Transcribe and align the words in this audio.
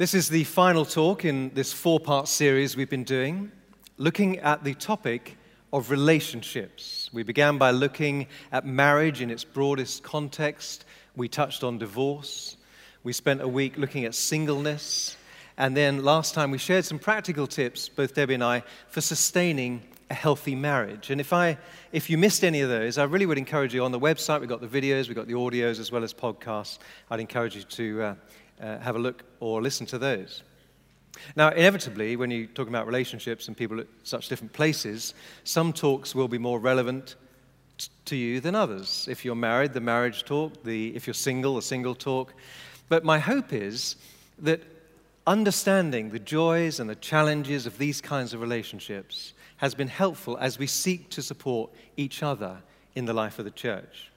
This 0.00 0.14
is 0.14 0.30
the 0.30 0.44
final 0.44 0.86
talk 0.86 1.26
in 1.26 1.50
this 1.52 1.74
four 1.74 2.00
part 2.00 2.26
series 2.26 2.74
we've 2.74 2.88
been 2.88 3.04
doing, 3.04 3.52
looking 3.98 4.38
at 4.38 4.64
the 4.64 4.72
topic 4.72 5.36
of 5.74 5.90
relationships. 5.90 7.10
We 7.12 7.22
began 7.22 7.58
by 7.58 7.72
looking 7.72 8.26
at 8.50 8.64
marriage 8.64 9.20
in 9.20 9.30
its 9.30 9.44
broadest 9.44 10.02
context. 10.02 10.86
We 11.16 11.28
touched 11.28 11.62
on 11.62 11.76
divorce. 11.76 12.56
We 13.04 13.12
spent 13.12 13.42
a 13.42 13.46
week 13.46 13.76
looking 13.76 14.06
at 14.06 14.14
singleness. 14.14 15.18
And 15.58 15.76
then 15.76 16.02
last 16.02 16.32
time 16.32 16.50
we 16.50 16.56
shared 16.56 16.86
some 16.86 16.98
practical 16.98 17.46
tips, 17.46 17.90
both 17.90 18.14
Debbie 18.14 18.32
and 18.32 18.42
I, 18.42 18.62
for 18.88 19.02
sustaining 19.02 19.82
a 20.08 20.14
healthy 20.14 20.54
marriage. 20.54 21.10
And 21.10 21.20
if, 21.20 21.34
I, 21.34 21.58
if 21.92 22.08
you 22.08 22.16
missed 22.16 22.42
any 22.42 22.62
of 22.62 22.70
those, 22.70 22.96
I 22.96 23.04
really 23.04 23.26
would 23.26 23.36
encourage 23.36 23.74
you 23.74 23.84
on 23.84 23.92
the 23.92 24.00
website, 24.00 24.40
we've 24.40 24.48
got 24.48 24.62
the 24.62 24.66
videos, 24.66 25.08
we've 25.08 25.14
got 25.14 25.28
the 25.28 25.34
audios 25.34 25.78
as 25.78 25.92
well 25.92 26.02
as 26.02 26.14
podcasts. 26.14 26.78
I'd 27.10 27.20
encourage 27.20 27.54
you 27.54 27.62
to 27.62 28.02
uh, 28.02 28.14
uh, 28.60 28.78
have 28.78 28.96
a 28.96 28.98
look 28.98 29.24
or 29.40 29.62
listen 29.62 29.86
to 29.86 29.98
those. 29.98 30.42
Now, 31.36 31.50
inevitably, 31.50 32.16
when 32.16 32.30
you 32.30 32.46
talk 32.46 32.68
about 32.68 32.86
relationships 32.86 33.48
and 33.48 33.56
people 33.56 33.80
at 33.80 33.86
such 34.04 34.28
different 34.28 34.52
places, 34.52 35.14
some 35.44 35.72
talks 35.72 36.14
will 36.14 36.28
be 36.28 36.38
more 36.38 36.58
relevant 36.58 37.16
t- 37.78 37.88
to 38.06 38.16
you 38.16 38.40
than 38.40 38.54
others. 38.54 39.08
If 39.10 39.24
you're 39.24 39.34
married, 39.34 39.72
the 39.72 39.80
marriage 39.80 40.24
talk, 40.24 40.62
the, 40.62 40.94
if 40.94 41.06
you're 41.06 41.14
single, 41.14 41.56
the 41.56 41.62
single 41.62 41.94
talk. 41.94 42.32
But 42.88 43.04
my 43.04 43.18
hope 43.18 43.52
is 43.52 43.96
that 44.38 44.62
understanding 45.26 46.10
the 46.10 46.18
joys 46.18 46.80
and 46.80 46.88
the 46.88 46.94
challenges 46.96 47.66
of 47.66 47.78
these 47.78 48.00
kinds 48.00 48.32
of 48.32 48.40
relationships 48.40 49.34
has 49.58 49.74
been 49.74 49.88
helpful 49.88 50.38
as 50.38 50.58
we 50.58 50.66
seek 50.66 51.10
to 51.10 51.22
support 51.22 51.70
each 51.96 52.22
other 52.22 52.56
in 52.94 53.04
the 53.04 53.12
life 53.12 53.38
of 53.38 53.44
the 53.44 53.50
church. 53.50 54.09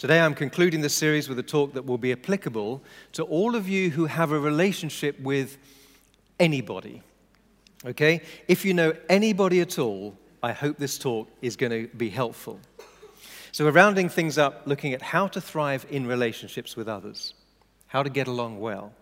Today, 0.00 0.18
I'm 0.18 0.34
concluding 0.34 0.80
this 0.80 0.94
series 0.94 1.28
with 1.28 1.38
a 1.40 1.42
talk 1.42 1.74
that 1.74 1.84
will 1.84 1.98
be 1.98 2.10
applicable 2.10 2.82
to 3.12 3.22
all 3.24 3.54
of 3.54 3.68
you 3.68 3.90
who 3.90 4.06
have 4.06 4.32
a 4.32 4.40
relationship 4.40 5.20
with 5.20 5.58
anybody. 6.38 7.02
Okay? 7.84 8.22
If 8.48 8.64
you 8.64 8.72
know 8.72 8.94
anybody 9.10 9.60
at 9.60 9.78
all, 9.78 10.16
I 10.42 10.52
hope 10.52 10.78
this 10.78 10.96
talk 10.96 11.28
is 11.42 11.54
going 11.54 11.72
to 11.72 11.94
be 11.94 12.08
helpful. 12.08 12.58
So, 13.52 13.66
we're 13.66 13.72
rounding 13.72 14.08
things 14.08 14.38
up 14.38 14.62
looking 14.64 14.94
at 14.94 15.02
how 15.02 15.26
to 15.26 15.38
thrive 15.38 15.84
in 15.90 16.06
relationships 16.06 16.76
with 16.76 16.88
others, 16.88 17.34
how 17.86 18.02
to 18.02 18.08
get 18.08 18.26
along 18.26 18.58
well. 18.58 18.94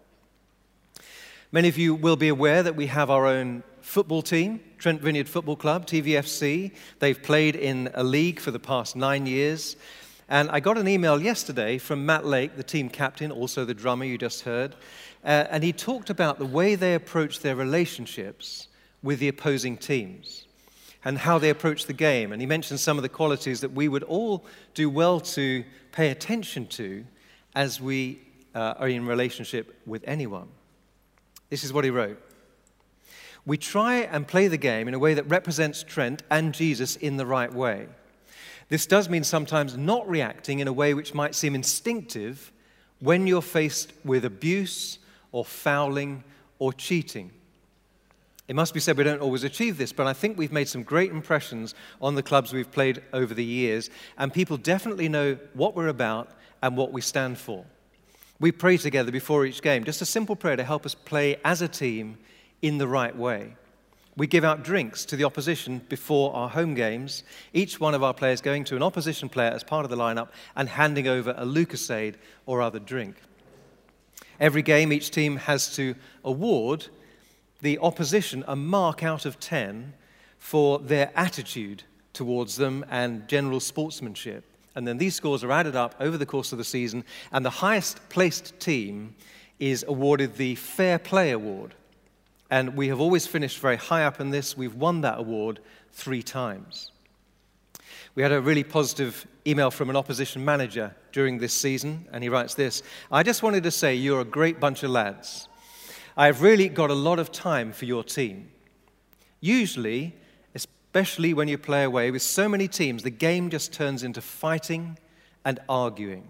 Many 1.53 1.69
of 1.69 1.79
you 1.79 1.95
will 1.95 2.17
be 2.17 2.29
aware 2.29 2.65
that 2.65 2.75
we 2.75 2.89
have 2.89 3.09
our 3.09 3.25
own 3.25 3.63
football 3.83 4.21
team, 4.21 4.59
Trent 4.79 5.01
Vineyard 5.01 5.29
Football 5.29 5.55
Club, 5.55 5.87
TVFC. 5.87 6.73
They've 6.99 7.23
played 7.23 7.55
in 7.55 7.89
a 7.95 8.03
league 8.03 8.41
for 8.41 8.51
the 8.51 8.59
past 8.59 8.97
nine 8.97 9.27
years. 9.27 9.77
And 10.29 10.51
I 10.51 10.61
got 10.61 10.77
an 10.77 10.87
email 10.87 11.23
yesterday 11.23 11.79
from 11.79 12.05
Matt 12.05 12.27
Lake, 12.27 12.57
the 12.57 12.63
team 12.63 12.91
captain, 12.91 13.33
also 13.33 13.65
the 13.65 13.73
drummer 13.73 14.05
you 14.05 14.19
just 14.19 14.43
heard. 14.43 14.75
Uh, 15.25 15.47
and 15.51 15.65
he 15.65 15.73
talked 15.73 16.11
about 16.11 16.39
the 16.39 16.45
way 16.45 16.75
they 16.75 16.95
approach 16.95 17.41
their 17.41 17.57
relationships 17.57 18.69
with 19.03 19.21
the 19.21 19.29
opposing 19.29 19.79
teams 19.79 20.45
and 21.03 21.17
how 21.17 21.39
they 21.39 21.49
approach 21.49 21.87
the 21.87 21.95
game. 21.95 22.33
And 22.33 22.43
he 22.43 22.47
mentioned 22.47 22.79
some 22.79 22.99
of 22.99 23.03
the 23.03 23.09
qualities 23.09 23.63
that 23.63 23.73
we 23.73 23.89
would 23.89 24.03
all 24.03 24.45
do 24.75 24.91
well 24.91 25.21
to 25.21 25.65
pay 25.93 26.11
attention 26.11 26.67
to 26.67 27.07
as 27.55 27.81
we 27.81 28.21
uh, 28.55 28.75
are 28.79 28.89
in 28.89 29.07
relationship 29.07 29.81
with 29.87 30.05
anyone. 30.07 30.49
This 31.49 31.65
is 31.65 31.73
what 31.73 31.85
he 31.85 31.91
wrote. 31.91 32.21
We 33.47 33.57
try 33.57 34.01
and 34.01 34.29
play 34.29 34.49
the 34.49 34.59
game 34.59 34.89
in 34.89 34.95
a 34.95 34.99
way 34.99 35.15
that 35.15 35.31
represents 35.31 35.83
Trent 35.83 36.23
and 36.31 36.53
Jesus 36.53 36.97
in 36.97 37.17
the 37.17 37.25
right 37.25 37.53
way. 37.53 37.89
This 38.69 38.87
does 38.87 39.09
mean 39.09 39.25
sometimes 39.25 39.77
not 39.77 40.09
reacting 40.09 40.59
in 40.59 40.69
a 40.69 40.73
way 40.73 40.95
which 40.95 41.15
might 41.15 41.35
seem 41.35 41.55
instinctive 41.55 42.53
when 43.01 43.27
you're 43.27 43.43
faced 43.43 43.93
with 44.05 44.25
abuse 44.25 44.99
or 45.33 45.45
fouling 45.45 46.25
or 46.59 46.73
cheating. 46.73 47.31
It 48.47 48.57
must 48.57 48.73
be 48.73 48.81
said 48.81 48.97
we 48.97 49.05
don't 49.05 49.21
always 49.21 49.45
achieve 49.45 49.77
this, 49.77 49.93
but 49.93 50.07
I 50.07 50.15
think 50.15 50.39
we've 50.39 50.53
made 50.53 50.69
some 50.69 50.83
great 50.83 51.11
impressions 51.11 51.75
on 52.01 52.15
the 52.15 52.23
clubs 52.23 52.53
we've 52.53 52.71
played 52.71 53.03
over 53.13 53.35
the 53.35 53.45
years, 53.45 53.91
and 54.17 54.33
people 54.33 54.57
definitely 54.57 55.09
know 55.09 55.39
what 55.53 55.77
we're 55.77 55.89
about 55.89 56.31
and 56.63 56.77
what 56.77 56.91
we 56.91 57.03
stand 57.03 57.39
for. 57.39 57.65
We 58.41 58.53
pray 58.53 58.79
together 58.79 59.13
before 59.13 59.45
each 59.45 59.61
game, 59.61 59.85
just 59.85 60.01
a 60.01 60.07
simple 60.07 60.35
prayer 60.35 60.57
to 60.57 60.65
help 60.65 60.87
us 60.87 60.95
play 60.95 61.37
as 61.45 61.61
a 61.61 61.69
team 61.69 62.17
in 62.63 62.79
the 62.79 62.89
right 62.89 63.15
way. 63.15 63.55
We 64.19 64.27
give 64.27 64.43
out 64.43 64.65
drinks 64.65 65.05
to 65.05 65.17
the 65.17 65.23
opposition 65.23 65.81
before 65.89 66.35
our 66.35 66.49
home 66.49 66.75
games, 66.75 67.23
each 67.53 67.79
one 67.79 67.95
of 67.95 68.03
our 68.03 68.13
players 68.13 68.41
going 68.41 68.65
to 68.65 68.75
an 68.75 68.83
opposition 68.83 69.29
player 69.29 69.53
as 69.53 69.63
part 69.63 69.85
of 69.85 69.93
the 69.93 69.97
lineup 69.97 70.31
and 70.57 70.69
handing 70.69 71.07
over 71.07 71.31
a 71.37 71.45
Lucozade 71.45 72.17
or 72.45 72.61
other 72.61 72.81
drink. 72.81 73.15
Every 74.41 74.63
game, 74.63 74.93
each 74.93 75.13
team 75.13 75.37
has 75.37 75.73
to 75.77 75.95
award 76.25 76.89
the 77.61 77.79
opposition 77.79 78.43
a 78.49 78.57
mark 78.57 79.05
out 79.05 79.25
of 79.25 79.39
10 79.39 79.95
for 80.41 80.81
their 80.81 81.13
attitude 81.15 81.85
towards 82.13 82.57
them 82.57 82.85
and 82.91 83.29
general 83.29 83.61
sportsmanship. 83.61 84.43
And 84.75 84.85
then 84.85 84.99
these 84.99 85.15
scores 85.15 85.45
are 85.45 85.53
added 85.53 85.77
up 85.77 85.95
over 86.01 86.19
the 86.19 86.27
course 86.27 86.51
of 86.51 86.59
the 86.59 86.65
season, 86.65 87.05
and 87.31 87.45
the 87.45 87.51
highest 87.51 88.01
placed 88.09 88.59
team 88.59 89.15
is 89.61 89.85
awarded 89.87 90.35
the 90.35 90.57
Fair 90.57 90.99
Play 90.99 91.31
Award. 91.31 91.77
And 92.51 92.77
we 92.77 92.89
have 92.89 93.01
always 93.01 93.27
finished 93.27 93.59
very 93.59 93.77
high 93.77 94.05
up 94.05 94.21
in 94.21 94.31
this. 94.31 94.57
We've 94.57 94.75
won 94.75 95.03
that 95.03 95.19
award 95.19 95.61
three 95.93 96.23
times. 96.23 96.91
We 98.15 98.23
had 98.23 98.33
a 98.33 98.41
really 98.41 98.65
positive 98.65 99.27
email 99.47 99.71
from 99.71 99.91
an 99.91 99.97
opposition 99.97 100.45
manager 100.45 100.95
during 101.13 101.39
this 101.39 101.53
season, 101.53 102.09
and 102.13 102.23
he 102.23 102.29
writes 102.29 102.55
this 102.55 102.83
I 103.11 103.23
just 103.23 103.43
wanted 103.43 103.63
to 103.65 103.71
say 103.71 103.95
you're 103.95 104.21
a 104.21 104.25
great 104.25 104.61
bunch 104.61 104.83
of 104.83 104.91
lads. 104.91 105.49
I've 106.17 106.43
really 106.43 106.69
got 106.69 106.91
a 106.91 106.95
lot 106.95 107.21
of 107.21 107.31
time 107.31 107.73
for 107.73 107.85
your 107.85 108.03
team. 108.03 108.51
Usually, 109.41 110.17
especially 110.55 111.33
when 111.33 111.47
you 111.47 111.59
play 111.59 111.85
away 111.85 112.11
with 112.11 112.23
so 112.23 112.49
many 112.49 112.67
teams, 112.67 113.05
the 113.05 113.11
game 113.11 113.51
just 113.51 113.73
turns 113.73 114.03
into 114.03 114.21
fighting 114.21 114.99
and 115.45 115.61
arguing. 115.69 116.27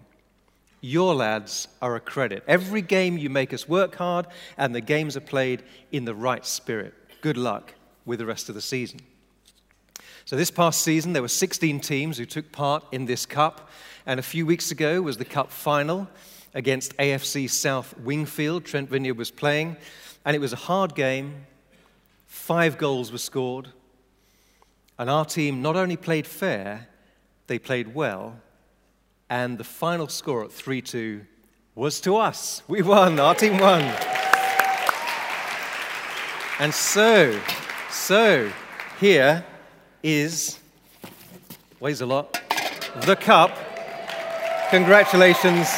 Your 0.81 1.13
lads 1.13 1.67
are 1.81 1.95
a 1.95 1.99
credit. 1.99 2.43
Every 2.47 2.81
game 2.81 3.17
you 3.17 3.29
make 3.29 3.53
us 3.53 3.67
work 3.67 3.95
hard, 3.95 4.27
and 4.57 4.73
the 4.73 4.81
games 4.81 5.17
are 5.17 5.21
played 5.21 5.63
in 5.91 6.05
the 6.05 6.15
right 6.15 6.45
spirit. 6.45 6.93
Good 7.21 7.37
luck 7.37 7.73
with 8.05 8.19
the 8.19 8.25
rest 8.25 8.47
of 8.49 8.55
the 8.55 8.61
season. 8.61 9.01
So, 10.23 10.35
this 10.35 10.51
past 10.51 10.81
season, 10.81 11.13
there 11.13 11.21
were 11.21 11.27
16 11.27 11.79
teams 11.79 12.17
who 12.17 12.25
took 12.25 12.51
part 12.51 12.85
in 12.91 13.05
this 13.05 13.25
cup, 13.25 13.69
and 14.05 14.19
a 14.19 14.23
few 14.23 14.45
weeks 14.45 14.71
ago 14.71 15.01
was 15.01 15.17
the 15.17 15.25
cup 15.25 15.51
final 15.51 16.07
against 16.53 16.95
AFC 16.97 17.49
South 17.49 17.97
Wingfield. 17.97 18.63
Trent 18.63 18.89
Vineyard 18.89 19.17
was 19.17 19.31
playing, 19.31 19.75
and 20.23 20.35
it 20.35 20.39
was 20.39 20.53
a 20.53 20.57
hard 20.57 20.95
game. 20.95 21.45
Five 22.27 22.77
goals 22.77 23.11
were 23.11 23.17
scored, 23.17 23.69
and 24.97 25.09
our 25.09 25.25
team 25.25 25.61
not 25.61 25.75
only 25.75 25.97
played 25.97 26.27
fair, 26.27 26.87
they 27.47 27.59
played 27.59 27.93
well 27.93 28.39
and 29.29 29.57
the 29.57 29.63
final 29.63 30.07
score 30.07 30.43
at 30.43 30.51
3 30.51 30.81
2 30.81 31.21
was 31.75 32.01
to 32.01 32.17
us. 32.17 32.63
We 32.67 32.81
won, 32.81 33.19
our 33.19 33.35
team 33.35 33.57
won. 33.57 33.81
And 36.59 36.73
so, 36.73 37.39
so 37.89 38.51
here 38.99 39.45
is, 40.03 40.59
weighs 41.79 42.01
a 42.01 42.05
lot, 42.05 42.41
the 43.05 43.15
cup. 43.15 43.51
Congratulations 44.69 45.69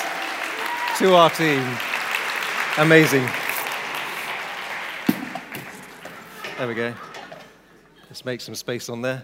to 0.97 1.15
our 1.15 1.29
team. 1.29 1.63
Amazing. 2.77 3.27
There 6.57 6.67
we 6.67 6.73
go. 6.73 6.93
Let's 8.09 8.25
make 8.25 8.41
some 8.41 8.55
space 8.55 8.89
on 8.89 9.01
there. 9.01 9.23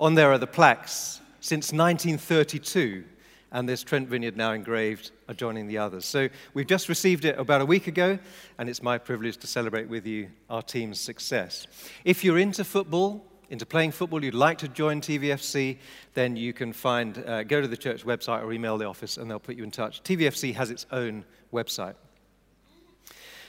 On 0.00 0.14
there 0.14 0.30
are 0.30 0.38
the 0.38 0.46
plaques 0.46 1.20
since 1.40 1.72
1932, 1.72 3.02
and 3.50 3.68
there's 3.68 3.82
Trent 3.82 4.08
Vineyard 4.08 4.36
now 4.36 4.52
engraved 4.52 5.10
adjoining 5.26 5.66
the 5.66 5.78
others. 5.78 6.04
So 6.04 6.28
we've 6.54 6.68
just 6.68 6.88
received 6.88 7.24
it 7.24 7.36
about 7.36 7.62
a 7.62 7.66
week 7.66 7.88
ago, 7.88 8.16
and 8.58 8.68
it's 8.68 8.80
my 8.80 8.96
privilege 8.96 9.38
to 9.38 9.48
celebrate 9.48 9.88
with 9.88 10.06
you 10.06 10.28
our 10.48 10.62
team's 10.62 11.00
success. 11.00 11.66
If 12.04 12.22
you're 12.22 12.38
into 12.38 12.62
football, 12.62 13.26
into 13.50 13.66
playing 13.66 13.90
football, 13.90 14.24
you'd 14.24 14.34
like 14.34 14.58
to 14.58 14.68
join 14.68 15.00
TVFC, 15.00 15.78
then 16.14 16.36
you 16.36 16.52
can 16.52 16.72
find, 16.72 17.18
uh, 17.26 17.42
go 17.42 17.60
to 17.60 17.66
the 17.66 17.76
church 17.76 18.04
website 18.04 18.44
or 18.44 18.52
email 18.52 18.78
the 18.78 18.84
office 18.84 19.16
and 19.16 19.28
they'll 19.28 19.40
put 19.40 19.56
you 19.56 19.64
in 19.64 19.72
touch. 19.72 20.04
TVFC 20.04 20.54
has 20.54 20.70
its 20.70 20.86
own 20.92 21.24
website. 21.52 21.94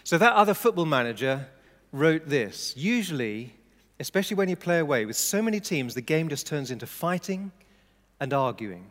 So 0.03 0.17
that 0.17 0.33
other 0.33 0.55
football 0.55 0.85
manager 0.85 1.47
wrote 1.91 2.27
this 2.27 2.75
Usually, 2.75 3.53
especially 3.99 4.35
when 4.35 4.49
you 4.49 4.55
play 4.55 4.79
away 4.79 5.05
with 5.05 5.17
so 5.17 5.41
many 5.41 5.59
teams, 5.59 5.93
the 5.93 6.01
game 6.01 6.29
just 6.29 6.47
turns 6.47 6.71
into 6.71 6.85
fighting 6.85 7.51
and 8.19 8.33
arguing. 8.33 8.89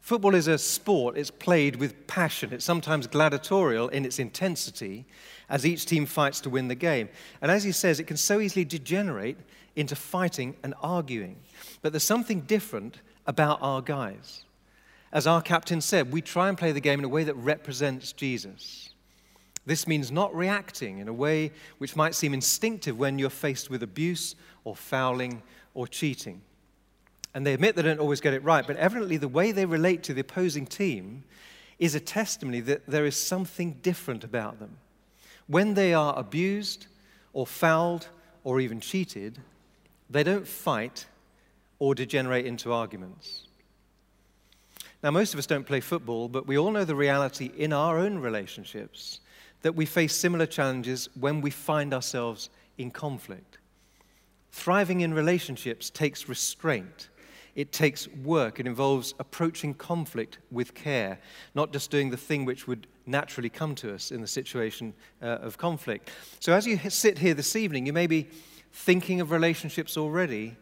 Football 0.00 0.34
is 0.34 0.48
a 0.48 0.56
sport, 0.56 1.18
it's 1.18 1.30
played 1.30 1.76
with 1.76 2.06
passion. 2.06 2.52
It's 2.52 2.64
sometimes 2.64 3.06
gladiatorial 3.06 3.88
in 3.88 4.06
its 4.06 4.18
intensity 4.18 5.04
as 5.50 5.66
each 5.66 5.84
team 5.84 6.06
fights 6.06 6.40
to 6.42 6.50
win 6.50 6.68
the 6.68 6.74
game. 6.74 7.10
And 7.42 7.50
as 7.50 7.64
he 7.64 7.72
says, 7.72 8.00
it 8.00 8.04
can 8.04 8.16
so 8.16 8.40
easily 8.40 8.64
degenerate 8.64 9.36
into 9.76 9.94
fighting 9.94 10.56
and 10.62 10.74
arguing. 10.82 11.36
But 11.82 11.92
there's 11.92 12.04
something 12.04 12.40
different 12.40 13.00
about 13.26 13.58
our 13.60 13.82
guys. 13.82 14.44
As 15.12 15.26
our 15.26 15.42
captain 15.42 15.80
said, 15.80 16.10
we 16.10 16.22
try 16.22 16.48
and 16.48 16.56
play 16.56 16.72
the 16.72 16.80
game 16.80 16.98
in 16.98 17.04
a 17.04 17.08
way 17.08 17.24
that 17.24 17.34
represents 17.34 18.12
Jesus. 18.12 18.90
This 19.68 19.86
means 19.86 20.10
not 20.10 20.34
reacting 20.34 20.96
in 20.96 21.08
a 21.08 21.12
way 21.12 21.52
which 21.76 21.94
might 21.94 22.14
seem 22.14 22.32
instinctive 22.32 22.98
when 22.98 23.18
you're 23.18 23.28
faced 23.28 23.68
with 23.68 23.82
abuse 23.82 24.34
or 24.64 24.74
fouling 24.74 25.42
or 25.74 25.86
cheating. 25.86 26.40
And 27.34 27.46
they 27.46 27.52
admit 27.52 27.76
they 27.76 27.82
don't 27.82 28.00
always 28.00 28.22
get 28.22 28.32
it 28.32 28.42
right, 28.42 28.66
but 28.66 28.78
evidently 28.78 29.18
the 29.18 29.28
way 29.28 29.52
they 29.52 29.66
relate 29.66 30.02
to 30.04 30.14
the 30.14 30.22
opposing 30.22 30.64
team 30.64 31.22
is 31.78 31.94
a 31.94 32.00
testimony 32.00 32.60
that 32.60 32.86
there 32.86 33.04
is 33.04 33.14
something 33.14 33.74
different 33.82 34.24
about 34.24 34.58
them. 34.58 34.78
When 35.48 35.74
they 35.74 35.92
are 35.92 36.18
abused 36.18 36.86
or 37.34 37.46
fouled 37.46 38.08
or 38.44 38.60
even 38.60 38.80
cheated, 38.80 39.38
they 40.08 40.22
don't 40.22 40.48
fight 40.48 41.04
or 41.78 41.94
degenerate 41.94 42.46
into 42.46 42.72
arguments. 42.72 43.48
Now, 45.02 45.10
most 45.10 45.34
of 45.34 45.38
us 45.38 45.46
don't 45.46 45.66
play 45.66 45.80
football, 45.80 46.30
but 46.30 46.46
we 46.46 46.56
all 46.56 46.70
know 46.70 46.86
the 46.86 46.94
reality 46.94 47.50
in 47.54 47.74
our 47.74 47.98
own 47.98 48.18
relationships 48.18 49.20
that 49.62 49.74
we 49.74 49.86
face 49.86 50.14
similar 50.14 50.46
challenges 50.46 51.08
when 51.18 51.40
we 51.40 51.50
find 51.50 51.92
ourselves 51.92 52.50
in 52.76 52.90
conflict. 52.90 53.58
Thriving 54.52 55.00
in 55.00 55.12
relationships 55.12 55.90
takes 55.90 56.28
restraint. 56.28 57.08
It 57.54 57.72
takes 57.72 58.06
work. 58.08 58.60
It 58.60 58.66
involves 58.66 59.14
approaching 59.18 59.74
conflict 59.74 60.38
with 60.50 60.74
care, 60.74 61.18
not 61.54 61.72
just 61.72 61.90
doing 61.90 62.10
the 62.10 62.16
thing 62.16 62.44
which 62.44 62.68
would 62.68 62.86
naturally 63.04 63.48
come 63.48 63.74
to 63.76 63.92
us 63.92 64.12
in 64.12 64.20
the 64.20 64.28
situation 64.28 64.94
uh, 65.20 65.26
of 65.26 65.58
conflict. 65.58 66.10
So, 66.38 66.52
as 66.52 66.66
you 66.66 66.78
sit 66.88 67.18
here 67.18 67.34
this 67.34 67.56
evening, 67.56 67.86
you 67.86 67.92
may 67.92 68.06
be 68.06 68.28
thinking 68.72 69.20
of 69.20 69.32
relationships 69.32 69.96
already 69.96 70.56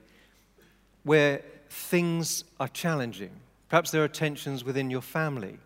where 1.02 1.42
things 1.68 2.44
are 2.58 2.68
challenging. 2.68 3.30
Perhaps 3.68 3.90
there 3.90 4.02
are 4.02 4.08
tensions 4.08 4.64
within 4.64 4.90
your 4.90 5.02
family, 5.02 5.58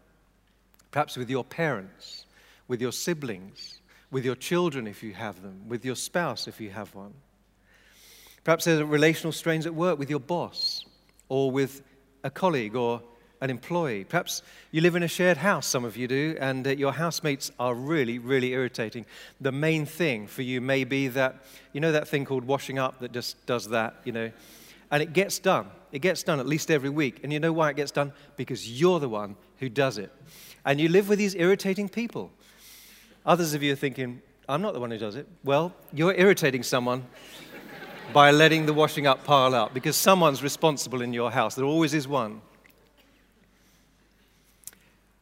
perhaps 0.90 1.16
with 1.16 1.30
your 1.30 1.44
parents 1.44 2.24
with 2.70 2.80
your 2.80 2.92
siblings, 2.92 3.80
with 4.12 4.24
your 4.24 4.36
children 4.36 4.86
if 4.86 5.02
you 5.02 5.12
have 5.12 5.42
them, 5.42 5.68
with 5.68 5.84
your 5.84 5.96
spouse 5.96 6.46
if 6.46 6.60
you 6.60 6.70
have 6.70 6.94
one. 6.94 7.12
Perhaps 8.44 8.64
there's 8.64 8.80
relational 8.84 9.32
strains 9.32 9.66
at 9.66 9.74
work 9.74 9.98
with 9.98 10.08
your 10.08 10.20
boss 10.20 10.84
or 11.28 11.50
with 11.50 11.82
a 12.22 12.30
colleague 12.30 12.76
or 12.76 13.02
an 13.40 13.50
employee. 13.50 14.04
Perhaps 14.04 14.42
you 14.70 14.82
live 14.82 14.94
in 14.94 15.02
a 15.02 15.08
shared 15.08 15.36
house, 15.36 15.66
some 15.66 15.84
of 15.84 15.96
you 15.96 16.06
do, 16.06 16.36
and 16.40 16.64
uh, 16.64 16.70
your 16.70 16.92
housemates 16.92 17.50
are 17.58 17.74
really, 17.74 18.20
really 18.20 18.52
irritating. 18.52 19.04
The 19.40 19.50
main 19.50 19.84
thing 19.84 20.28
for 20.28 20.42
you 20.42 20.60
may 20.60 20.84
be 20.84 21.08
that, 21.08 21.42
you 21.72 21.80
know, 21.80 21.90
that 21.90 22.06
thing 22.06 22.24
called 22.24 22.44
washing 22.44 22.78
up 22.78 23.00
that 23.00 23.10
just 23.10 23.44
does 23.46 23.70
that, 23.70 23.96
you 24.04 24.12
know, 24.12 24.30
and 24.92 25.02
it 25.02 25.12
gets 25.12 25.40
done. 25.40 25.66
It 25.90 26.00
gets 26.00 26.22
done 26.22 26.38
at 26.38 26.46
least 26.46 26.70
every 26.70 26.90
week. 26.90 27.18
And 27.24 27.32
you 27.32 27.40
know 27.40 27.52
why 27.52 27.70
it 27.70 27.76
gets 27.76 27.90
done? 27.90 28.12
Because 28.36 28.80
you're 28.80 29.00
the 29.00 29.08
one 29.08 29.34
who 29.58 29.68
does 29.68 29.98
it. 29.98 30.12
And 30.64 30.80
you 30.80 30.88
live 30.88 31.08
with 31.08 31.18
these 31.18 31.34
irritating 31.34 31.88
people. 31.88 32.30
Others 33.26 33.54
of 33.54 33.62
you 33.62 33.72
are 33.72 33.76
thinking, 33.76 34.22
I'm 34.48 34.62
not 34.62 34.74
the 34.74 34.80
one 34.80 34.90
who 34.90 34.98
does 34.98 35.16
it. 35.16 35.28
Well, 35.44 35.72
you're 35.92 36.14
irritating 36.14 36.62
someone 36.62 37.04
by 38.12 38.30
letting 38.30 38.66
the 38.66 38.72
washing 38.72 39.06
up 39.06 39.24
pile 39.24 39.54
up 39.54 39.74
because 39.74 39.96
someone's 39.96 40.42
responsible 40.42 41.02
in 41.02 41.12
your 41.12 41.30
house. 41.30 41.54
There 41.54 41.64
always 41.64 41.94
is 41.94 42.08
one. 42.08 42.40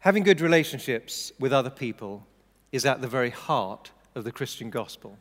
Having 0.01 0.23
good 0.23 0.41
relationships 0.41 1.33
with 1.39 1.53
other 1.53 1.71
people 1.71 2.25
is 2.71 2.87
at 2.87 3.01
the 3.01 3.09
very 3.09 3.31
heart 3.31 3.91
of 4.15 4.25
the 4.25 4.33
Christian 4.33 4.71
gospel. 4.71 5.19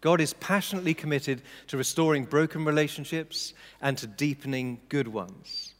God 0.00 0.20
is 0.20 0.32
passionately 0.34 0.94
committed 0.94 1.42
to 1.66 1.76
restoring 1.76 2.24
broken 2.24 2.64
relationships 2.64 3.52
and 3.82 3.98
to 3.98 4.06
deepening 4.06 4.80
good 4.88 5.06
ones. 5.06 5.74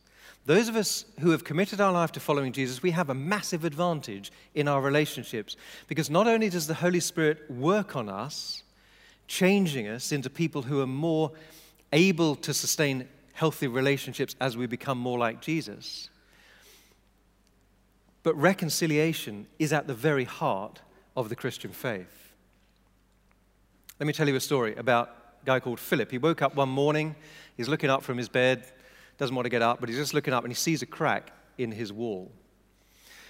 Those 0.46 0.68
of 0.68 0.76
us 0.76 1.04
who 1.20 1.30
have 1.30 1.44
committed 1.44 1.80
our 1.80 1.92
life 1.92 2.12
to 2.12 2.20
following 2.20 2.52
Jesus, 2.52 2.82
we 2.82 2.92
have 2.92 3.10
a 3.10 3.14
massive 3.14 3.64
advantage 3.64 4.32
in 4.54 4.68
our 4.68 4.80
relationships 4.80 5.56
because 5.86 6.08
not 6.08 6.26
only 6.26 6.48
does 6.48 6.66
the 6.66 6.74
Holy 6.74 7.00
Spirit 7.00 7.50
work 7.50 7.94
on 7.94 8.08
us, 8.08 8.62
changing 9.28 9.86
us 9.86 10.12
into 10.12 10.30
people 10.30 10.62
who 10.62 10.80
are 10.80 10.86
more 10.86 11.30
able 11.92 12.34
to 12.36 12.54
sustain 12.54 13.06
healthy 13.34 13.66
relationships 13.66 14.34
as 14.40 14.56
we 14.56 14.66
become 14.66 14.98
more 14.98 15.18
like 15.18 15.40
Jesus, 15.40 16.08
but 18.22 18.34
reconciliation 18.34 19.46
is 19.58 19.72
at 19.72 19.86
the 19.86 19.94
very 19.94 20.24
heart 20.24 20.80
of 21.16 21.28
the 21.28 21.36
Christian 21.36 21.70
faith. 21.70 22.32
Let 23.98 24.06
me 24.06 24.12
tell 24.12 24.28
you 24.28 24.36
a 24.36 24.40
story 24.40 24.74
about 24.76 25.10
a 25.42 25.46
guy 25.46 25.60
called 25.60 25.80
Philip. 25.80 26.10
He 26.10 26.18
woke 26.18 26.42
up 26.42 26.54
one 26.54 26.68
morning, 26.68 27.14
he's 27.56 27.68
looking 27.68 27.90
up 27.90 28.02
from 28.02 28.18
his 28.18 28.28
bed 28.28 28.64
doesn't 29.20 29.36
want 29.36 29.44
to 29.44 29.50
get 29.50 29.60
up, 29.60 29.80
but 29.80 29.90
he's 29.90 29.98
just 29.98 30.14
looking 30.14 30.32
up 30.32 30.44
and 30.44 30.50
he 30.50 30.56
sees 30.56 30.80
a 30.80 30.86
crack 30.86 31.30
in 31.58 31.70
his 31.70 31.92
wall. 31.92 32.32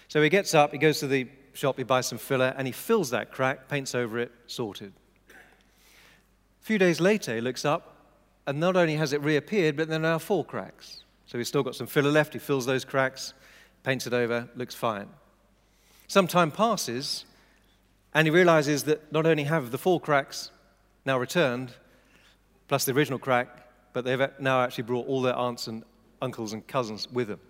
So 0.07 0.23
he 0.23 0.29
gets 0.29 0.55
up, 0.55 0.71
he 0.71 0.79
goes 0.79 1.01
to 1.01 1.09
the 1.09 1.29
shop, 1.53 1.77
he 1.79 1.83
buys 1.83 2.07
some 2.07 2.17
filler, 2.17 2.55
and 2.57 2.65
he 2.65 2.73
fills 2.73 3.11
that 3.11 3.33
crack, 3.33 3.69
paints 3.69 3.93
over 3.93 4.21
it, 4.21 4.31
sorted. 4.47 4.93
A 5.31 6.65
few 6.65 6.79
days 6.79 7.01
later, 7.01 7.35
he 7.35 7.41
looks 7.41 7.65
up, 7.65 7.97
and 8.47 8.61
not 8.61 8.77
only 8.77 8.95
has 8.95 9.13
it 9.13 9.21
reappeared, 9.21 9.77
but 9.77 9.89
there 9.89 9.99
are 9.99 10.03
now 10.03 10.19
four 10.19 10.45
cracks. 10.45 11.03
So 11.27 11.39
he's 11.39 11.49
still 11.49 11.65
got 11.65 11.75
some 11.75 11.89
filler 11.89 12.13
left, 12.13 12.35
he 12.35 12.39
fills 12.39 12.67
those 12.67 12.85
cracks, 12.85 13.35
paints 13.83 14.07
it 14.07 14.13
over, 14.13 14.49
looks 14.55 14.77
fine. 14.77 15.09
Some 16.07 16.29
time 16.29 16.53
passes, 16.53 17.25
and 18.15 18.29
he 18.29 18.31
realizes 18.31 18.85
that 18.85 19.13
not 19.13 19.27
only 19.27 19.43
have 19.43 19.73
the 19.73 19.79
four 19.79 20.01
cracks 20.01 20.53
now 21.05 21.19
returned, 21.19 21.73
plus 22.69 22.85
the 22.85 22.93
original 22.93 23.19
crack, 23.19 23.60
but 23.93 24.05
they've 24.05 24.29
now 24.39 24.63
actually 24.63 24.85
brought 24.85 25.07
all 25.07 25.23
their 25.23 25.35
aunts 25.35 25.67
and 25.67 25.85
uncles 26.23 26.53
and 26.53 26.67
cousins 26.67 27.11
with 27.11 27.29
them. 27.29 27.41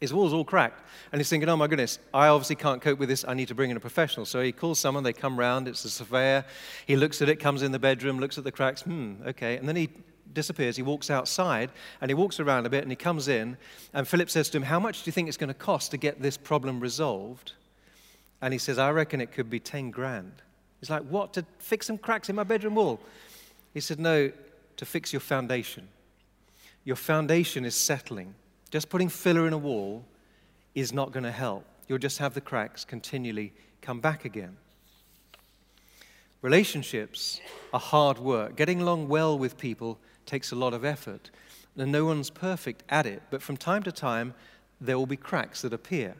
His 0.00 0.14
wall's 0.14 0.32
all 0.32 0.44
cracked. 0.44 0.82
And 1.12 1.20
he's 1.20 1.28
thinking, 1.28 1.48
oh 1.50 1.56
my 1.56 1.66
goodness, 1.66 1.98
I 2.14 2.28
obviously 2.28 2.56
can't 2.56 2.80
cope 2.80 2.98
with 2.98 3.10
this. 3.10 3.24
I 3.28 3.34
need 3.34 3.48
to 3.48 3.54
bring 3.54 3.70
in 3.70 3.76
a 3.76 3.80
professional. 3.80 4.24
So 4.24 4.42
he 4.42 4.50
calls 4.50 4.78
someone, 4.78 5.04
they 5.04 5.12
come 5.12 5.38
round, 5.38 5.68
it's 5.68 5.84
a 5.84 5.90
surveyor. 5.90 6.46
He 6.86 6.96
looks 6.96 7.20
at 7.20 7.28
it, 7.28 7.36
comes 7.36 7.60
in 7.62 7.70
the 7.70 7.78
bedroom, 7.78 8.18
looks 8.18 8.38
at 8.38 8.44
the 8.44 8.52
cracks, 8.52 8.80
hmm, 8.82 9.16
okay. 9.26 9.58
And 9.58 9.68
then 9.68 9.76
he 9.76 9.90
disappears. 10.32 10.76
He 10.76 10.82
walks 10.82 11.10
outside 11.10 11.70
and 12.00 12.10
he 12.10 12.14
walks 12.14 12.40
around 12.40 12.64
a 12.64 12.70
bit 12.70 12.82
and 12.82 12.90
he 12.90 12.96
comes 12.96 13.28
in. 13.28 13.58
And 13.92 14.08
Philip 14.08 14.30
says 14.30 14.48
to 14.50 14.58
him, 14.58 14.62
How 14.62 14.80
much 14.80 15.02
do 15.02 15.08
you 15.08 15.12
think 15.12 15.28
it's 15.28 15.36
going 15.36 15.48
to 15.48 15.54
cost 15.54 15.90
to 15.90 15.98
get 15.98 16.22
this 16.22 16.36
problem 16.38 16.80
resolved? 16.80 17.52
And 18.40 18.54
he 18.54 18.58
says, 18.58 18.78
I 18.78 18.90
reckon 18.90 19.20
it 19.20 19.32
could 19.32 19.50
be 19.50 19.60
10 19.60 19.90
grand. 19.90 20.32
He's 20.80 20.88
like, 20.88 21.02
What? 21.02 21.34
To 21.34 21.44
fix 21.58 21.86
some 21.86 21.98
cracks 21.98 22.30
in 22.30 22.36
my 22.36 22.44
bedroom 22.44 22.76
wall? 22.76 23.00
He 23.74 23.80
said, 23.80 24.00
No, 24.00 24.32
to 24.80 24.86
fix 24.86 25.12
your 25.12 25.20
foundation. 25.20 25.86
Your 26.84 26.96
foundation 26.96 27.66
is 27.66 27.74
settling. 27.74 28.34
Just 28.70 28.88
putting 28.88 29.10
filler 29.10 29.46
in 29.46 29.52
a 29.52 29.58
wall 29.58 30.06
is 30.74 30.90
not 30.90 31.12
going 31.12 31.24
to 31.24 31.30
help. 31.30 31.66
You'll 31.86 31.98
just 31.98 32.16
have 32.16 32.32
the 32.32 32.40
cracks 32.40 32.82
continually 32.82 33.52
come 33.82 34.00
back 34.00 34.24
again. 34.24 34.56
Relationships 36.40 37.42
are 37.74 37.78
hard 37.78 38.18
work. 38.18 38.56
Getting 38.56 38.80
along 38.80 39.08
well 39.08 39.38
with 39.38 39.58
people 39.58 39.98
takes 40.24 40.50
a 40.50 40.56
lot 40.56 40.72
of 40.72 40.82
effort. 40.82 41.30
And 41.76 41.92
no 41.92 42.06
one's 42.06 42.30
perfect 42.30 42.82
at 42.88 43.04
it, 43.04 43.22
but 43.30 43.42
from 43.42 43.58
time 43.58 43.82
to 43.82 43.92
time, 43.92 44.32
there 44.80 44.96
will 44.96 45.04
be 45.04 45.18
cracks 45.18 45.60
that 45.60 45.74
appear. 45.74 46.14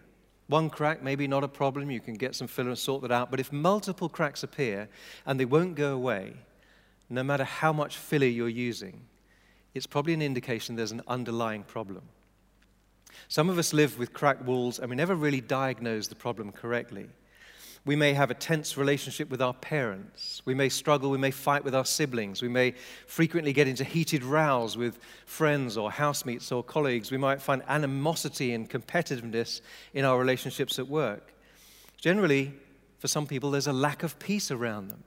One 0.48 0.68
crack, 0.68 1.02
maybe 1.02 1.26
not 1.26 1.44
a 1.44 1.48
problem, 1.48 1.90
you 1.90 2.00
can 2.00 2.12
get 2.12 2.34
some 2.34 2.46
filler 2.46 2.68
and 2.68 2.78
sort 2.78 3.00
that 3.00 3.10
out, 3.10 3.30
but 3.30 3.40
if 3.40 3.54
multiple 3.54 4.10
cracks 4.10 4.42
appear 4.42 4.90
and 5.24 5.40
they 5.40 5.46
won't 5.46 5.76
go 5.76 5.94
away, 5.94 6.34
no 7.10 7.22
matter 7.22 7.44
how 7.44 7.72
much 7.72 7.96
filler 7.96 8.26
you're 8.26 8.48
using, 8.48 9.00
it's 9.74 9.86
probably 9.86 10.14
an 10.14 10.22
indication 10.22 10.76
there's 10.76 10.92
an 10.92 11.02
underlying 11.08 11.64
problem. 11.64 12.02
Some 13.28 13.48
of 13.48 13.58
us 13.58 13.72
live 13.72 13.98
with 13.98 14.12
cracked 14.12 14.42
walls 14.42 14.78
and 14.78 14.90
we 14.90 14.96
never 14.96 15.14
really 15.14 15.40
diagnose 15.40 16.06
the 16.08 16.14
problem 16.14 16.52
correctly. 16.52 17.08
We 17.86 17.96
may 17.96 18.12
have 18.12 18.30
a 18.30 18.34
tense 18.34 18.76
relationship 18.76 19.30
with 19.30 19.40
our 19.40 19.54
parents. 19.54 20.42
We 20.44 20.54
may 20.54 20.68
struggle, 20.68 21.10
we 21.10 21.18
may 21.18 21.30
fight 21.30 21.64
with 21.64 21.74
our 21.74 21.84
siblings. 21.84 22.42
We 22.42 22.48
may 22.48 22.74
frequently 23.06 23.52
get 23.52 23.68
into 23.68 23.84
heated 23.84 24.22
rows 24.22 24.76
with 24.76 24.98
friends 25.24 25.78
or 25.78 25.90
housemates 25.90 26.52
or 26.52 26.62
colleagues. 26.62 27.10
We 27.10 27.16
might 27.16 27.40
find 27.40 27.62
animosity 27.68 28.52
and 28.52 28.68
competitiveness 28.68 29.62
in 29.94 30.04
our 30.04 30.18
relationships 30.18 30.78
at 30.78 30.88
work. 30.88 31.32
Generally, 31.96 32.52
for 32.98 33.08
some 33.08 33.26
people, 33.26 33.50
there's 33.50 33.66
a 33.66 33.72
lack 33.72 34.02
of 34.02 34.18
peace 34.18 34.50
around 34.50 34.88
them. 34.88 35.04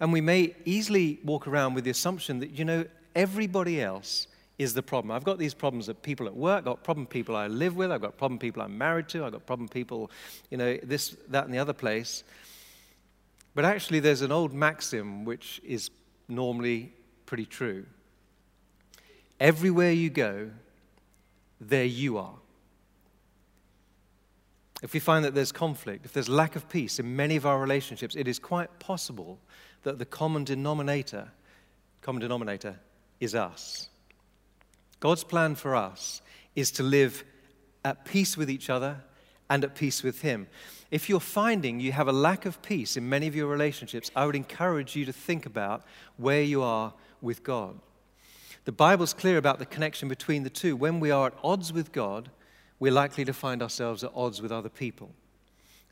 And 0.00 0.12
we 0.12 0.20
may 0.20 0.54
easily 0.64 1.18
walk 1.24 1.46
around 1.46 1.74
with 1.74 1.84
the 1.84 1.90
assumption 1.90 2.40
that, 2.40 2.50
you 2.50 2.64
know, 2.64 2.84
everybody 3.14 3.80
else 3.80 4.26
is 4.58 4.74
the 4.74 4.82
problem. 4.82 5.10
I've 5.10 5.24
got 5.24 5.38
these 5.38 5.54
problems 5.54 5.88
of 5.88 6.00
people 6.02 6.26
at 6.26 6.34
work, 6.34 6.58
I've 6.58 6.64
got 6.64 6.82
problem 6.82 7.06
people 7.06 7.36
I 7.36 7.46
live 7.46 7.76
with, 7.76 7.90
I've 7.90 8.00
got 8.00 8.16
problem 8.16 8.38
people 8.38 8.62
I'm 8.62 8.76
married 8.76 9.08
to, 9.08 9.24
I've 9.24 9.32
got 9.32 9.46
problem 9.46 9.68
people, 9.68 10.10
you 10.50 10.56
know, 10.56 10.78
this, 10.82 11.16
that, 11.28 11.44
and 11.44 11.52
the 11.52 11.58
other 11.58 11.72
place. 11.72 12.24
But 13.54 13.64
actually, 13.64 14.00
there's 14.00 14.22
an 14.22 14.32
old 14.32 14.52
maxim 14.52 15.24
which 15.24 15.60
is 15.64 15.90
normally 16.28 16.92
pretty 17.26 17.46
true. 17.46 17.86
Everywhere 19.40 19.92
you 19.92 20.10
go, 20.10 20.50
there 21.60 21.84
you 21.84 22.18
are. 22.18 22.34
If 24.82 24.92
we 24.92 25.00
find 25.00 25.24
that 25.24 25.34
there's 25.34 25.52
conflict, 25.52 26.04
if 26.04 26.12
there's 26.12 26.28
lack 26.28 26.54
of 26.54 26.68
peace 26.68 26.98
in 26.98 27.16
many 27.16 27.36
of 27.36 27.46
our 27.46 27.58
relationships, 27.58 28.14
it 28.14 28.28
is 28.28 28.38
quite 28.38 28.78
possible 28.78 29.38
that 29.86 30.00
the 30.00 30.04
common 30.04 30.42
denominator, 30.42 31.28
common 32.02 32.20
denominator 32.20 32.74
is 33.20 33.36
us. 33.36 33.88
God's 34.98 35.22
plan 35.22 35.54
for 35.54 35.76
us 35.76 36.22
is 36.56 36.72
to 36.72 36.82
live 36.82 37.22
at 37.84 38.04
peace 38.04 38.36
with 38.36 38.50
each 38.50 38.68
other 38.68 38.96
and 39.48 39.62
at 39.62 39.76
peace 39.76 40.02
with 40.02 40.22
Him. 40.22 40.48
If 40.90 41.08
you're 41.08 41.20
finding 41.20 41.78
you 41.78 41.92
have 41.92 42.08
a 42.08 42.12
lack 42.12 42.46
of 42.46 42.62
peace 42.62 42.96
in 42.96 43.08
many 43.08 43.28
of 43.28 43.36
your 43.36 43.46
relationships, 43.46 44.10
I 44.16 44.26
would 44.26 44.34
encourage 44.34 44.96
you 44.96 45.04
to 45.04 45.12
think 45.12 45.46
about 45.46 45.84
where 46.16 46.42
you 46.42 46.64
are 46.64 46.92
with 47.22 47.44
God. 47.44 47.78
The 48.64 48.72
Bible's 48.72 49.14
clear 49.14 49.38
about 49.38 49.60
the 49.60 49.66
connection 49.66 50.08
between 50.08 50.42
the 50.42 50.50
two. 50.50 50.74
When 50.74 50.98
we 50.98 51.12
are 51.12 51.28
at 51.28 51.38
odds 51.44 51.72
with 51.72 51.92
God, 51.92 52.28
we're 52.80 52.90
likely 52.90 53.24
to 53.24 53.32
find 53.32 53.62
ourselves 53.62 54.02
at 54.02 54.10
odds 54.16 54.42
with 54.42 54.50
other 54.50 54.68
people. 54.68 55.12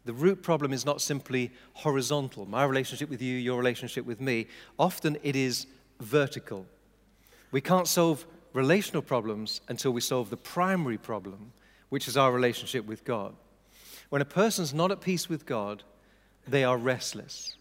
The 0.05 0.13
root 0.13 0.43
problem 0.43 0.73
is 0.73 0.85
not 0.85 1.01
simply 1.01 1.51
horizontal, 1.73 2.47
my 2.47 2.65
relationship 2.65 3.09
with 3.09 3.23
you, 3.23 3.37
your 3.37 3.57
relationship 3.57 4.05
with 4.05 4.21
me. 4.21 4.47
Often 4.79 5.19
it 5.23 5.35
is 5.35 5.67
vertical. 6.01 6.67
We 7.51 7.61
can't 7.61 7.89
solve 7.89 8.27
relational 8.53 9.03
problems 9.03 9.61
until 9.69 9.93
we 9.93 10.01
solve 10.01 10.31
the 10.31 10.37
primary 10.37 10.99
problem, 10.99 11.53
which 11.89 12.07
is 12.07 12.17
our 12.17 12.33
relationship 12.33 12.85
with 12.85 13.05
God. 13.05 13.35
When 14.11 14.21
a 14.21 14.27
person's 14.27 14.75
not 14.75 14.93
at 14.93 15.01
peace 15.01 15.29
with 15.29 15.47
God, 15.47 15.83
they 16.47 16.65
are 16.65 16.77
restless. 16.77 17.57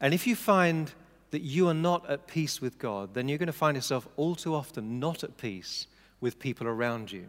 And 0.00 0.14
if 0.14 0.26
you 0.26 0.36
find 0.36 0.92
that 1.30 1.42
you 1.42 1.68
are 1.68 1.74
not 1.74 2.08
at 2.08 2.26
peace 2.26 2.60
with 2.60 2.78
God, 2.78 3.14
then 3.14 3.28
you're 3.28 3.38
going 3.38 3.46
to 3.48 3.52
find 3.52 3.76
yourself 3.76 4.06
all 4.16 4.36
too 4.36 4.54
often 4.54 5.00
not 5.00 5.24
at 5.24 5.36
peace 5.36 5.88
with 6.20 6.38
people 6.38 6.66
around 6.66 7.10
you. 7.10 7.26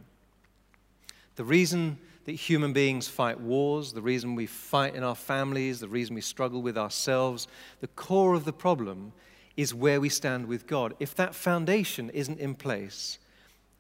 The 1.36 1.44
reason 1.44 1.98
that 2.26 2.34
human 2.34 2.74
beings 2.74 3.08
fight 3.08 3.40
wars, 3.40 3.94
the 3.94 4.02
reason 4.02 4.36
we 4.36 4.48
fight 4.48 4.96
in 4.96 5.04
our 5.04 5.16
families, 5.16 5.80
the 5.80 5.88
reason 5.88 6.16
we 6.16 6.22
struggle 6.22 6.62
with 6.62 6.78
ourselves, 6.78 7.48
the 7.80 7.88
core 7.88 8.34
of 8.34 8.46
the 8.46 8.54
problem 8.54 9.14
is 9.56 9.74
where 9.74 10.02
we 10.02 10.10
stand 10.10 10.48
with 10.48 10.68
God. 10.68 10.96
If 11.00 11.16
that 11.16 11.36
foundation 11.36 12.10
isn't 12.10 12.40
in 12.40 12.56
place, 12.56 13.20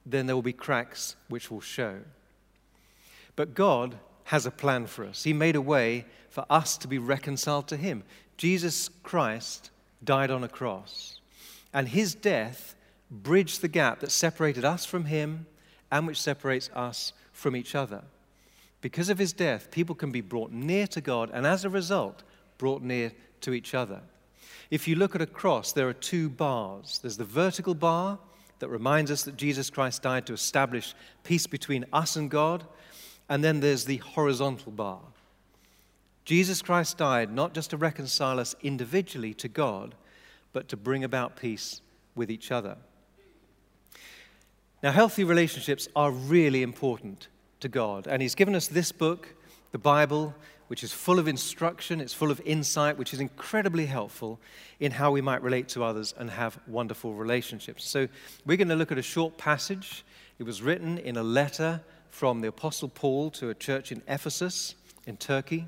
then 0.05 0.27
there 0.27 0.35
will 0.35 0.43
be 0.43 0.53
cracks 0.53 1.15
which 1.27 1.49
will 1.49 1.61
show. 1.61 1.99
But 3.35 3.55
God 3.55 3.97
has 4.25 4.45
a 4.45 4.51
plan 4.51 4.85
for 4.85 5.05
us. 5.05 5.23
He 5.23 5.33
made 5.33 5.55
a 5.55 5.61
way 5.61 6.05
for 6.29 6.45
us 6.49 6.77
to 6.77 6.87
be 6.87 6.97
reconciled 6.97 7.67
to 7.69 7.77
Him. 7.77 8.03
Jesus 8.37 8.89
Christ 9.03 9.71
died 10.03 10.31
on 10.31 10.43
a 10.43 10.47
cross, 10.47 11.19
and 11.73 11.87
His 11.89 12.13
death 12.15 12.75
bridged 13.09 13.61
the 13.61 13.67
gap 13.67 13.99
that 13.99 14.11
separated 14.11 14.63
us 14.63 14.85
from 14.85 15.05
Him 15.05 15.47
and 15.91 16.07
which 16.07 16.21
separates 16.21 16.69
us 16.73 17.13
from 17.31 17.55
each 17.55 17.75
other. 17.75 18.03
Because 18.85 19.09
of 19.09 19.17
his 19.17 19.33
death, 19.33 19.71
people 19.71 19.95
can 19.95 20.11
be 20.11 20.21
brought 20.21 20.51
near 20.51 20.85
to 20.85 21.01
God 21.01 21.31
and 21.33 21.47
as 21.47 21.65
a 21.65 21.71
result, 21.71 22.21
brought 22.59 22.83
near 22.83 23.11
to 23.41 23.51
each 23.51 23.73
other. 23.73 23.99
If 24.69 24.87
you 24.87 24.95
look 24.95 25.15
at 25.15 25.23
a 25.23 25.25
cross, 25.25 25.71
there 25.71 25.89
are 25.89 25.93
two 25.93 26.29
bars. 26.29 26.99
There's 27.01 27.17
the 27.17 27.23
vertical 27.23 27.73
bar 27.73 28.19
that 28.59 28.69
reminds 28.69 29.09
us 29.09 29.23
that 29.23 29.37
Jesus 29.37 29.71
Christ 29.71 30.03
died 30.03 30.27
to 30.27 30.33
establish 30.33 30.93
peace 31.23 31.47
between 31.47 31.85
us 31.91 32.15
and 32.15 32.29
God, 32.29 32.63
and 33.27 33.43
then 33.43 33.59
there's 33.59 33.85
the 33.85 33.97
horizontal 33.97 34.71
bar. 34.71 35.01
Jesus 36.23 36.61
Christ 36.61 36.99
died 36.99 37.33
not 37.33 37.55
just 37.55 37.71
to 37.71 37.77
reconcile 37.77 38.39
us 38.39 38.53
individually 38.61 39.33
to 39.33 39.47
God, 39.47 39.95
but 40.53 40.67
to 40.67 40.77
bring 40.77 41.03
about 41.03 41.37
peace 41.37 41.81
with 42.13 42.29
each 42.29 42.51
other. 42.51 42.77
Now, 44.83 44.91
healthy 44.91 45.23
relationships 45.23 45.87
are 45.95 46.11
really 46.11 46.61
important 46.61 47.29
to 47.65 47.69
God. 47.69 48.05
And 48.07 48.21
He's 48.21 48.35
given 48.35 48.55
us 48.55 48.67
this 48.67 48.91
book, 48.91 49.27
the 49.71 49.79
Bible, 49.79 50.35
which 50.67 50.83
is 50.83 50.93
full 50.93 51.17
of 51.17 51.27
instruction, 51.27 51.99
it's 51.99 52.13
full 52.13 52.29
of 52.29 52.39
insight, 52.45 52.97
which 52.97 53.11
is 53.11 53.19
incredibly 53.19 53.87
helpful 53.87 54.39
in 54.79 54.91
how 54.91 55.11
we 55.11 55.19
might 55.19 55.41
relate 55.41 55.67
to 55.69 55.83
others 55.83 56.13
and 56.17 56.29
have 56.29 56.59
wonderful 56.67 57.15
relationships. 57.15 57.83
So, 57.87 58.07
we're 58.45 58.57
going 58.57 58.69
to 58.69 58.75
look 58.75 58.91
at 58.91 58.99
a 58.99 59.03
short 59.03 59.37
passage. 59.37 60.05
It 60.37 60.43
was 60.43 60.61
written 60.61 60.99
in 60.99 61.17
a 61.17 61.23
letter 61.23 61.81
from 62.09 62.41
the 62.41 62.49
Apostle 62.49 62.89
Paul 62.89 63.31
to 63.31 63.49
a 63.49 63.55
church 63.55 63.91
in 63.91 64.03
Ephesus 64.07 64.75
in 65.07 65.17
Turkey. 65.17 65.67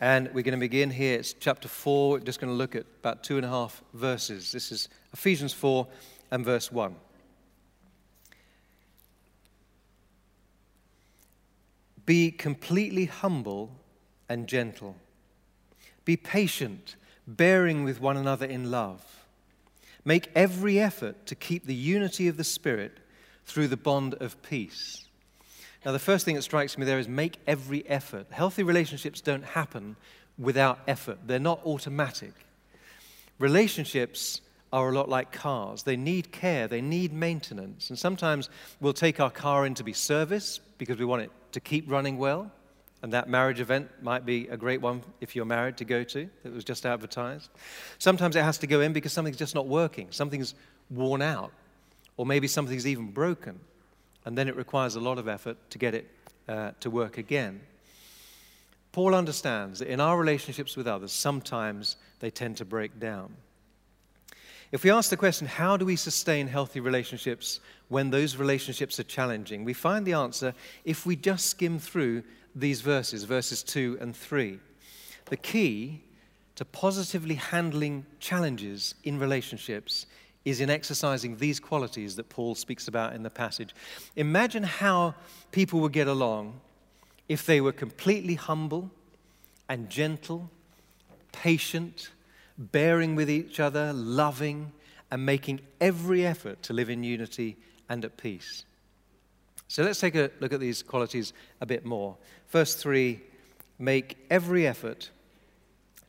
And 0.00 0.26
we're 0.34 0.42
going 0.42 0.52
to 0.52 0.60
begin 0.60 0.90
here. 0.90 1.18
It's 1.18 1.32
chapter 1.32 1.68
4. 1.68 2.10
We're 2.10 2.18
just 2.20 2.38
going 2.38 2.52
to 2.52 2.56
look 2.56 2.76
at 2.76 2.84
about 3.00 3.24
two 3.24 3.36
and 3.36 3.46
a 3.46 3.48
half 3.48 3.82
verses. 3.94 4.52
This 4.52 4.70
is 4.70 4.90
Ephesians 5.14 5.54
4 5.54 5.86
and 6.30 6.44
verse 6.44 6.70
1. 6.70 6.94
Be 12.06 12.30
completely 12.30 13.06
humble 13.06 13.72
and 14.28 14.46
gentle. 14.46 14.96
Be 16.04 16.16
patient, 16.16 16.94
bearing 17.26 17.84
with 17.84 18.00
one 18.00 18.16
another 18.16 18.46
in 18.46 18.70
love. 18.70 19.02
Make 20.04 20.30
every 20.36 20.78
effort 20.78 21.26
to 21.26 21.34
keep 21.34 21.66
the 21.66 21.74
unity 21.74 22.28
of 22.28 22.36
the 22.36 22.44
Spirit 22.44 22.98
through 23.44 23.68
the 23.68 23.76
bond 23.76 24.14
of 24.14 24.40
peace. 24.42 25.04
Now, 25.84 25.92
the 25.92 25.98
first 25.98 26.24
thing 26.24 26.36
that 26.36 26.42
strikes 26.42 26.78
me 26.78 26.84
there 26.84 26.98
is 26.98 27.08
make 27.08 27.38
every 27.46 27.86
effort. 27.88 28.26
Healthy 28.30 28.62
relationships 28.62 29.20
don't 29.20 29.44
happen 29.44 29.96
without 30.38 30.80
effort, 30.86 31.18
they're 31.26 31.38
not 31.38 31.64
automatic. 31.64 32.32
Relationships 33.38 34.40
are 34.72 34.90
a 34.90 34.92
lot 34.92 35.08
like 35.08 35.32
cars. 35.32 35.82
They 35.84 35.96
need 35.96 36.32
care, 36.32 36.68
they 36.68 36.80
need 36.80 37.12
maintenance. 37.12 37.90
And 37.90 37.98
sometimes 37.98 38.50
we'll 38.80 38.92
take 38.92 39.20
our 39.20 39.30
car 39.30 39.64
in 39.64 39.74
to 39.74 39.84
be 39.84 39.92
serviced 39.92 40.60
because 40.78 40.98
we 40.98 41.04
want 41.04 41.22
it 41.22 41.30
to 41.56 41.60
keep 41.60 41.90
running 41.90 42.18
well. 42.18 42.52
And 43.00 43.14
that 43.14 43.30
marriage 43.30 43.60
event 43.60 43.88
might 44.02 44.26
be 44.26 44.46
a 44.48 44.58
great 44.58 44.82
one 44.82 45.02
if 45.22 45.34
you're 45.34 45.46
married 45.46 45.78
to 45.78 45.86
go 45.86 46.04
to, 46.04 46.28
that 46.42 46.52
was 46.52 46.64
just 46.64 46.84
advertised. 46.84 47.48
Sometimes 47.98 48.36
it 48.36 48.42
has 48.42 48.58
to 48.58 48.66
go 48.66 48.82
in 48.82 48.92
because 48.92 49.14
something's 49.14 49.38
just 49.38 49.54
not 49.54 49.66
working, 49.66 50.08
something's 50.10 50.54
worn 50.90 51.22
out, 51.22 51.50
or 52.18 52.26
maybe 52.26 52.46
something's 52.46 52.86
even 52.86 53.10
broken. 53.10 53.58
And 54.26 54.36
then 54.36 54.48
it 54.48 54.56
requires 54.56 54.96
a 54.96 55.00
lot 55.00 55.16
of 55.16 55.28
effort 55.28 55.56
to 55.70 55.78
get 55.78 55.94
it 55.94 56.10
uh, 56.46 56.72
to 56.80 56.90
work 56.90 57.16
again. 57.16 57.62
Paul 58.92 59.14
understands 59.14 59.78
that 59.78 59.88
in 59.88 59.98
our 59.98 60.18
relationships 60.18 60.76
with 60.76 60.86
others, 60.86 61.10
sometimes 61.10 61.96
they 62.20 62.30
tend 62.30 62.58
to 62.58 62.66
break 62.66 63.00
down. 63.00 63.34
If 64.72 64.82
we 64.82 64.90
ask 64.90 65.10
the 65.10 65.16
question, 65.16 65.46
how 65.46 65.76
do 65.76 65.84
we 65.84 65.96
sustain 65.96 66.48
healthy 66.48 66.80
relationships 66.80 67.60
when 67.88 68.10
those 68.10 68.36
relationships 68.36 68.98
are 68.98 69.04
challenging, 69.04 69.64
we 69.64 69.72
find 69.72 70.04
the 70.04 70.14
answer 70.14 70.54
if 70.84 71.06
we 71.06 71.14
just 71.14 71.46
skim 71.46 71.78
through 71.78 72.24
these 72.54 72.80
verses, 72.80 73.24
verses 73.24 73.62
2 73.62 73.98
and 74.00 74.16
3. 74.16 74.58
The 75.26 75.36
key 75.36 76.02
to 76.56 76.64
positively 76.64 77.34
handling 77.34 78.06
challenges 78.18 78.94
in 79.04 79.18
relationships 79.18 80.06
is 80.44 80.60
in 80.60 80.70
exercising 80.70 81.36
these 81.36 81.60
qualities 81.60 82.16
that 82.16 82.28
Paul 82.28 82.54
speaks 82.54 82.88
about 82.88 83.14
in 83.14 83.22
the 83.22 83.30
passage. 83.30 83.74
Imagine 84.16 84.62
how 84.62 85.14
people 85.52 85.80
would 85.80 85.92
get 85.92 86.08
along 86.08 86.60
if 87.28 87.44
they 87.44 87.60
were 87.60 87.72
completely 87.72 88.34
humble 88.34 88.90
and 89.68 89.90
gentle, 89.90 90.50
patient, 91.32 92.10
bearing 92.58 93.14
with 93.14 93.30
each 93.30 93.60
other, 93.60 93.92
loving, 93.92 94.72
and 95.10 95.24
making 95.24 95.60
every 95.80 96.26
effort 96.26 96.62
to 96.64 96.72
live 96.72 96.90
in 96.90 97.04
unity 97.04 97.56
and 97.88 98.04
at 98.04 98.16
peace. 98.16 98.64
So 99.68 99.82
let's 99.82 100.00
take 100.00 100.14
a 100.14 100.30
look 100.40 100.52
at 100.52 100.60
these 100.60 100.82
qualities 100.82 101.32
a 101.60 101.66
bit 101.66 101.84
more. 101.84 102.16
Verse 102.48 102.74
3 102.74 103.20
make 103.78 104.16
every 104.30 104.66
effort 104.66 105.10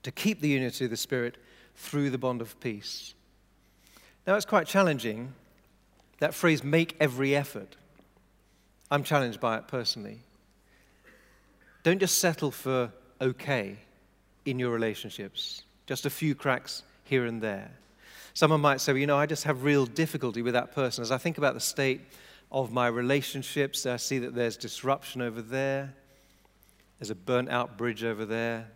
to 0.02 0.10
keep 0.10 0.40
the 0.40 0.48
unity 0.48 0.86
of 0.86 0.92
the 0.92 0.96
Spirit 0.96 1.36
through 1.76 2.10
the 2.10 2.18
bond 2.18 2.42
of 2.42 2.58
peace. 2.62 3.14
Now, 4.26 4.36
it's 4.36 4.46
quite 4.46 4.68
challenging, 4.68 5.34
that 6.20 6.34
phrase, 6.34 6.64
make 6.64 6.96
every 7.02 7.36
effort. 7.36 7.76
I'm 8.90 9.04
challenged 9.04 9.42
by 9.42 9.58
it 9.58 9.68
personally. 9.68 10.20
Don't 11.84 12.00
just 12.00 12.20
settle 12.20 12.52
for 12.52 12.92
okay 13.20 13.78
in 14.46 14.60
your 14.60 14.72
relationships 14.72 15.64
just 15.88 16.06
a 16.06 16.10
few 16.10 16.36
cracks 16.36 16.84
here 17.06 17.26
and 17.26 17.42
there. 17.42 17.72
Someone 18.34 18.62
might 18.62 18.82
say, 18.82 18.92
well, 18.92 19.00
you 19.00 19.08
know, 19.08 19.18
I 19.18 19.26
just 19.26 19.46
have 19.46 19.64
real 19.64 19.88
difficulty 19.88 20.44
with 20.44 20.54
that 20.54 20.76
person. 20.76 21.02
As 21.02 21.12
I 21.12 21.18
think 21.18 21.40
about 21.40 21.56
the 21.56 21.60
state 21.60 22.02
of 22.52 22.72
my 22.72 22.88
relationships, 22.88 23.86
I 23.86 23.98
see 23.98 24.20
that 24.20 24.36
there's 24.36 24.58
disruption 24.58 25.22
over 25.22 25.42
there. 25.42 25.94
There's 27.00 27.10
a 27.10 27.16
burnt 27.16 27.50
out 27.50 27.78
bridge 27.78 28.04
over 28.04 28.26
there 28.26 28.68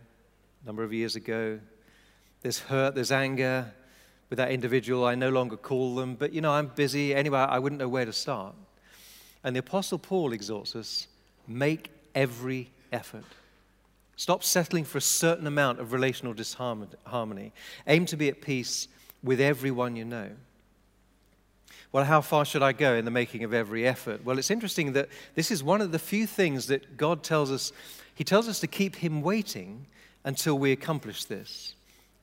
a 0.62 0.66
number 0.66 0.82
of 0.82 0.92
years 0.92 1.14
ago. 1.14 1.60
There's 2.40 2.58
hurt, 2.58 2.94
there's 2.94 3.12
anger 3.12 3.72
with 4.30 4.38
that 4.38 4.50
individual. 4.50 5.04
I 5.04 5.14
no 5.14 5.28
longer 5.28 5.56
call 5.56 5.94
them, 5.94 6.16
but 6.16 6.32
you 6.32 6.40
know, 6.40 6.52
I'm 6.52 6.68
busy. 6.68 7.14
Anyway, 7.14 7.38
I 7.38 7.58
wouldn't 7.58 7.78
know 7.78 7.88
where 7.88 8.04
to 8.04 8.12
start. 8.12 8.54
And 9.44 9.54
the 9.54 9.60
Apostle 9.60 9.98
Paul 9.98 10.32
exhorts 10.32 10.74
us 10.74 11.06
make 11.46 11.90
every 12.14 12.70
effort. 12.92 13.24
Stop 14.16 14.44
settling 14.44 14.84
for 14.84 14.98
a 14.98 15.02
certain 15.02 15.46
amount 15.46 15.80
of 15.80 15.92
relational 15.92 16.34
disharmony. 16.34 17.52
Aim 17.86 18.06
to 18.06 18.16
be 18.16 18.28
at 18.28 18.40
peace 18.40 18.88
with 19.22 19.40
everyone 19.40 19.96
you 19.96 20.04
know. 20.04 20.30
Well, 21.92 22.04
how 22.04 22.22
far 22.22 22.44
should 22.44 22.62
I 22.62 22.72
go 22.72 22.94
in 22.94 23.04
the 23.04 23.10
making 23.10 23.44
of 23.44 23.52
every 23.52 23.86
effort? 23.86 24.24
Well, 24.24 24.38
it's 24.38 24.50
interesting 24.50 24.94
that 24.94 25.08
this 25.34 25.50
is 25.50 25.62
one 25.62 25.80
of 25.80 25.92
the 25.92 25.98
few 25.98 26.26
things 26.26 26.66
that 26.68 26.96
God 26.96 27.22
tells 27.22 27.50
us. 27.50 27.72
He 28.14 28.24
tells 28.24 28.48
us 28.48 28.60
to 28.60 28.66
keep 28.66 28.96
Him 28.96 29.20
waiting 29.20 29.86
until 30.24 30.58
we 30.58 30.72
accomplish 30.72 31.24
this. 31.24 31.74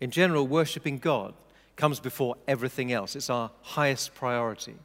In 0.01 0.09
general, 0.09 0.47
worshiping 0.47 0.97
God 0.97 1.33
comes 1.75 1.99
before 1.99 2.35
everything 2.47 2.91
else, 2.91 3.15
it's 3.15 3.29
our 3.29 3.51
highest 3.61 4.15
priority. 4.15 4.75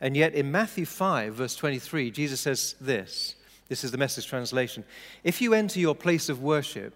And 0.00 0.16
yet 0.16 0.34
in 0.34 0.50
Matthew 0.50 0.84
5, 0.84 1.34
verse 1.34 1.56
23, 1.56 2.10
Jesus 2.10 2.40
says 2.40 2.74
this 2.80 3.36
this 3.68 3.84
is 3.84 3.90
the 3.90 3.98
message 3.98 4.26
translation. 4.26 4.84
If 5.24 5.40
you 5.40 5.54
enter 5.54 5.80
your 5.80 5.94
place 5.94 6.28
of 6.28 6.42
worship 6.42 6.94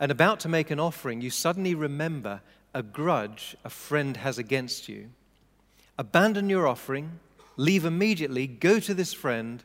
and 0.00 0.10
about 0.10 0.40
to 0.40 0.48
make 0.48 0.70
an 0.70 0.80
offering, 0.80 1.20
you 1.20 1.30
suddenly 1.30 1.74
remember 1.74 2.40
a 2.74 2.82
grudge 2.82 3.56
a 3.64 3.70
friend 3.70 4.16
has 4.16 4.38
against 4.38 4.88
you, 4.88 5.10
abandon 5.98 6.50
your 6.50 6.66
offering, 6.66 7.20
leave 7.56 7.84
immediately, 7.84 8.46
go 8.46 8.80
to 8.80 8.94
this 8.94 9.12
friend, 9.12 9.62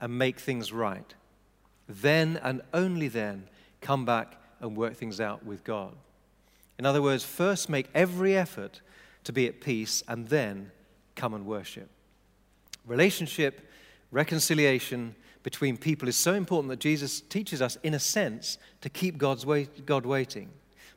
and 0.00 0.18
make 0.18 0.38
things 0.38 0.72
right. 0.72 1.14
Then 1.88 2.38
and 2.42 2.60
only 2.74 3.08
then 3.08 3.48
come 3.80 4.04
back 4.04 4.36
and 4.60 4.76
work 4.76 4.94
things 4.96 5.20
out 5.20 5.44
with 5.44 5.64
God. 5.64 5.94
In 6.78 6.84
other 6.84 7.00
words, 7.00 7.24
first 7.24 7.68
make 7.68 7.88
every 7.94 8.36
effort 8.36 8.80
to 9.24 9.32
be 9.32 9.46
at 9.46 9.60
peace 9.60 10.02
and 10.08 10.28
then 10.28 10.70
come 11.14 11.32
and 11.32 11.46
worship. 11.46 11.88
Relationship, 12.86 13.68
reconciliation 14.10 15.14
between 15.42 15.76
people 15.76 16.08
is 16.08 16.16
so 16.16 16.34
important 16.34 16.70
that 16.70 16.78
Jesus 16.78 17.20
teaches 17.20 17.60
us, 17.60 17.76
in 17.82 17.94
a 17.94 17.98
sense, 17.98 18.58
to 18.80 18.88
keep 18.88 19.18
God's 19.18 19.44
wait, 19.44 19.84
God 19.86 20.06
waiting. 20.06 20.50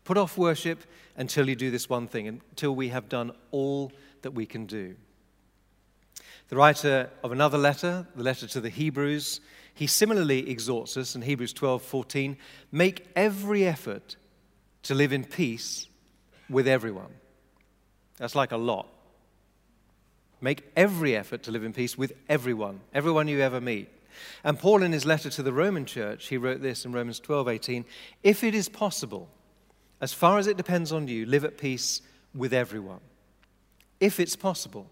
Put 0.03 0.17
off 0.17 0.37
worship 0.37 0.83
until 1.17 1.49
you 1.49 1.55
do 1.55 1.71
this 1.71 1.89
one 1.89 2.07
thing, 2.07 2.27
until 2.27 2.75
we 2.75 2.89
have 2.89 3.09
done 3.09 3.31
all 3.51 3.91
that 4.21 4.31
we 4.31 4.45
can 4.45 4.65
do. 4.65 4.95
The 6.49 6.55
writer 6.55 7.09
of 7.23 7.31
another 7.31 7.57
letter, 7.57 8.05
the 8.15 8.23
letter 8.23 8.47
to 8.47 8.61
the 8.61 8.69
Hebrews, 8.69 9.41
he 9.73 9.87
similarly 9.87 10.49
exhorts 10.49 10.95
us 10.95 11.15
in 11.15 11.23
Hebrews 11.23 11.53
12 11.53 11.81
14 11.81 12.37
make 12.71 13.07
every 13.15 13.65
effort 13.65 14.15
to 14.83 14.93
live 14.93 15.11
in 15.11 15.23
peace 15.23 15.87
with 16.49 16.67
everyone. 16.67 17.13
That's 18.17 18.35
like 18.35 18.51
a 18.51 18.57
lot. 18.57 18.87
Make 20.39 20.63
every 20.75 21.15
effort 21.15 21.43
to 21.43 21.51
live 21.51 21.63
in 21.63 21.73
peace 21.73 21.97
with 21.97 22.13
everyone, 22.29 22.81
everyone 22.93 23.27
you 23.27 23.41
ever 23.41 23.59
meet. 23.59 23.89
And 24.43 24.60
Paul, 24.60 24.84
in 24.84 24.91
his 24.91 25.05
letter 25.05 25.29
to 25.29 25.43
the 25.43 25.53
Roman 25.53 25.86
church, 25.86 26.27
he 26.27 26.38
wrote 26.38 26.62
this 26.62 26.86
in 26.86 26.91
Romans 26.91 27.19
12 27.19 27.48
18 27.48 27.86
If 28.24 28.43
it 28.43 28.55
is 28.55 28.69
possible, 28.69 29.29
as 30.01 30.13
far 30.13 30.38
as 30.38 30.48
it 30.48 30.57
depends 30.57 30.91
on 30.91 31.07
you, 31.07 31.25
live 31.25 31.43
at 31.45 31.57
peace 31.57 32.01
with 32.34 32.53
everyone. 32.53 33.00
If 34.00 34.19
it's 34.19 34.36
possible. 34.36 34.88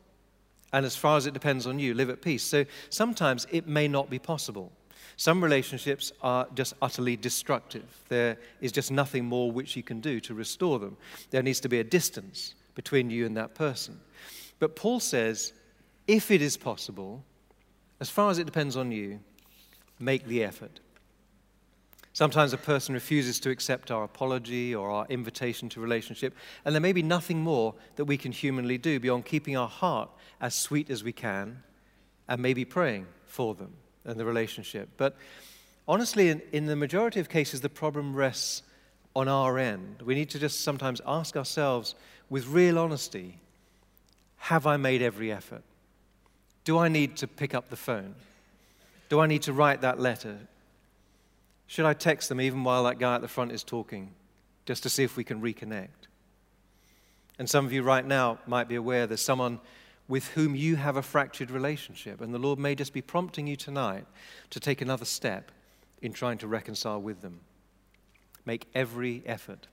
And 0.71 0.85
as 0.85 0.95
far 0.95 1.17
as 1.17 1.27
it 1.27 1.33
depends 1.35 1.67
on 1.67 1.77
you, 1.77 1.93
live 1.93 2.09
at 2.09 2.21
peace. 2.21 2.43
So 2.43 2.65
sometimes 2.89 3.45
it 3.51 3.67
may 3.67 3.87
not 3.87 4.09
be 4.09 4.17
possible. 4.17 4.71
Some 5.17 5.43
relationships 5.43 6.11
are 6.21 6.47
just 6.55 6.73
utterly 6.81 7.15
destructive. 7.15 7.83
There 8.09 8.37
is 8.59 8.71
just 8.71 8.91
nothing 8.91 9.25
more 9.25 9.51
which 9.51 9.75
you 9.75 9.83
can 9.83 9.99
do 9.99 10.19
to 10.21 10.33
restore 10.33 10.79
them. 10.79 10.97
There 11.29 11.43
needs 11.43 11.59
to 11.59 11.69
be 11.69 11.79
a 11.79 11.83
distance 11.83 12.55
between 12.73 13.11
you 13.11 13.25
and 13.25 13.37
that 13.37 13.53
person. 13.53 13.99
But 14.57 14.75
Paul 14.75 14.99
says, 14.99 15.53
if 16.07 16.31
it 16.31 16.41
is 16.41 16.57
possible, 16.57 17.23
as 18.03 18.09
far 18.09 18.29
as 18.29 18.37
it 18.37 18.43
depends 18.43 18.75
on 18.75 18.91
you, 18.91 19.21
make 19.97 20.27
the 20.27 20.43
effort. 20.43 20.81
Sometimes 22.11 22.51
a 22.51 22.57
person 22.57 22.93
refuses 22.93 23.39
to 23.39 23.49
accept 23.49 23.91
our 23.91 24.03
apology 24.03 24.75
or 24.75 24.91
our 24.91 25.05
invitation 25.07 25.69
to 25.69 25.79
relationship, 25.79 26.35
and 26.65 26.75
there 26.75 26.81
may 26.81 26.91
be 26.91 27.01
nothing 27.01 27.39
more 27.39 27.75
that 27.95 28.03
we 28.03 28.17
can 28.17 28.33
humanly 28.33 28.77
do 28.77 28.99
beyond 28.99 29.23
keeping 29.23 29.55
our 29.55 29.69
heart 29.69 30.09
as 30.41 30.53
sweet 30.53 30.89
as 30.89 31.01
we 31.01 31.13
can 31.13 31.63
and 32.27 32.41
maybe 32.41 32.65
praying 32.65 33.07
for 33.25 33.55
them 33.55 33.71
and 34.03 34.19
the 34.19 34.25
relationship. 34.25 34.89
But 34.97 35.15
honestly, 35.87 36.27
in, 36.27 36.41
in 36.51 36.65
the 36.65 36.75
majority 36.75 37.21
of 37.21 37.29
cases, 37.29 37.61
the 37.61 37.69
problem 37.69 38.13
rests 38.13 38.63
on 39.15 39.29
our 39.29 39.57
end. 39.57 40.01
We 40.03 40.13
need 40.13 40.29
to 40.31 40.39
just 40.39 40.59
sometimes 40.59 40.99
ask 41.07 41.37
ourselves 41.37 41.95
with 42.29 42.47
real 42.47 42.77
honesty 42.77 43.39
Have 44.49 44.67
I 44.67 44.75
made 44.75 45.01
every 45.01 45.31
effort? 45.31 45.63
Do 46.63 46.77
I 46.77 46.87
need 46.87 47.17
to 47.17 47.27
pick 47.27 47.53
up 47.53 47.69
the 47.69 47.75
phone? 47.75 48.15
Do 49.09 49.19
I 49.19 49.27
need 49.27 49.43
to 49.43 49.53
write 49.53 49.81
that 49.81 49.99
letter? 49.99 50.37
Should 51.67 51.85
I 51.85 51.93
text 51.93 52.29
them 52.29 52.39
even 52.39 52.63
while 52.63 52.83
that 52.85 52.99
guy 52.99 53.15
at 53.15 53.21
the 53.21 53.27
front 53.27 53.51
is 53.51 53.63
talking, 53.63 54.11
just 54.65 54.83
to 54.83 54.89
see 54.89 55.03
if 55.03 55.17
we 55.17 55.23
can 55.23 55.41
reconnect? 55.41 56.07
And 57.39 57.49
some 57.49 57.65
of 57.65 57.73
you 57.73 57.83
right 57.83 58.05
now 58.05 58.39
might 58.47 58.67
be 58.67 58.75
aware 58.75 59.07
there's 59.07 59.21
someone 59.21 59.59
with 60.07 60.27
whom 60.29 60.55
you 60.55 60.75
have 60.75 60.97
a 60.97 61.01
fractured 61.01 61.49
relationship, 61.49 62.21
and 62.21 62.33
the 62.33 62.39
Lord 62.39 62.59
may 62.59 62.75
just 62.75 62.93
be 62.93 63.01
prompting 63.01 63.47
you 63.47 63.55
tonight 63.55 64.05
to 64.49 64.59
take 64.59 64.81
another 64.81 65.05
step 65.05 65.51
in 66.01 66.13
trying 66.13 66.37
to 66.39 66.47
reconcile 66.47 67.01
with 67.01 67.21
them. 67.21 67.39
Make 68.45 68.67
every 68.75 69.23
effort. 69.25 69.67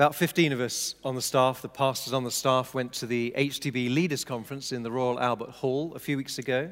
About 0.00 0.14
15 0.14 0.54
of 0.54 0.62
us 0.62 0.94
on 1.04 1.14
the 1.14 1.20
staff, 1.20 1.60
the 1.60 1.68
pastors 1.68 2.14
on 2.14 2.24
the 2.24 2.30
staff, 2.30 2.72
went 2.72 2.94
to 2.94 3.06
the 3.06 3.34
HTB 3.36 3.92
Leaders 3.94 4.24
Conference 4.24 4.72
in 4.72 4.82
the 4.82 4.90
Royal 4.90 5.20
Albert 5.20 5.50
Hall 5.50 5.92
a 5.94 5.98
few 5.98 6.16
weeks 6.16 6.38
ago. 6.38 6.70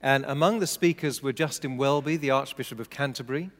And 0.00 0.24
among 0.26 0.60
the 0.60 0.68
speakers 0.68 1.24
were 1.24 1.32
Justin 1.32 1.76
Welby, 1.76 2.16
the 2.16 2.30
Archbishop 2.30 2.78
of 2.78 2.88
Canterbury, 2.88 3.50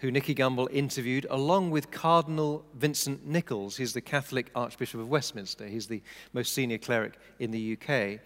who 0.00 0.10
Nicky 0.10 0.34
Gumbel 0.34 0.68
interviewed, 0.70 1.26
along 1.30 1.70
with 1.70 1.90
Cardinal 1.90 2.62
Vincent 2.74 3.26
Nichols. 3.26 3.78
He's 3.78 3.94
the 3.94 4.02
Catholic 4.02 4.50
Archbishop 4.54 5.00
of 5.00 5.08
Westminster. 5.08 5.66
He's 5.66 5.86
the 5.86 6.02
most 6.34 6.52
senior 6.52 6.76
cleric 6.76 7.14
in 7.38 7.52
the 7.52 7.78
UK. 7.80 8.20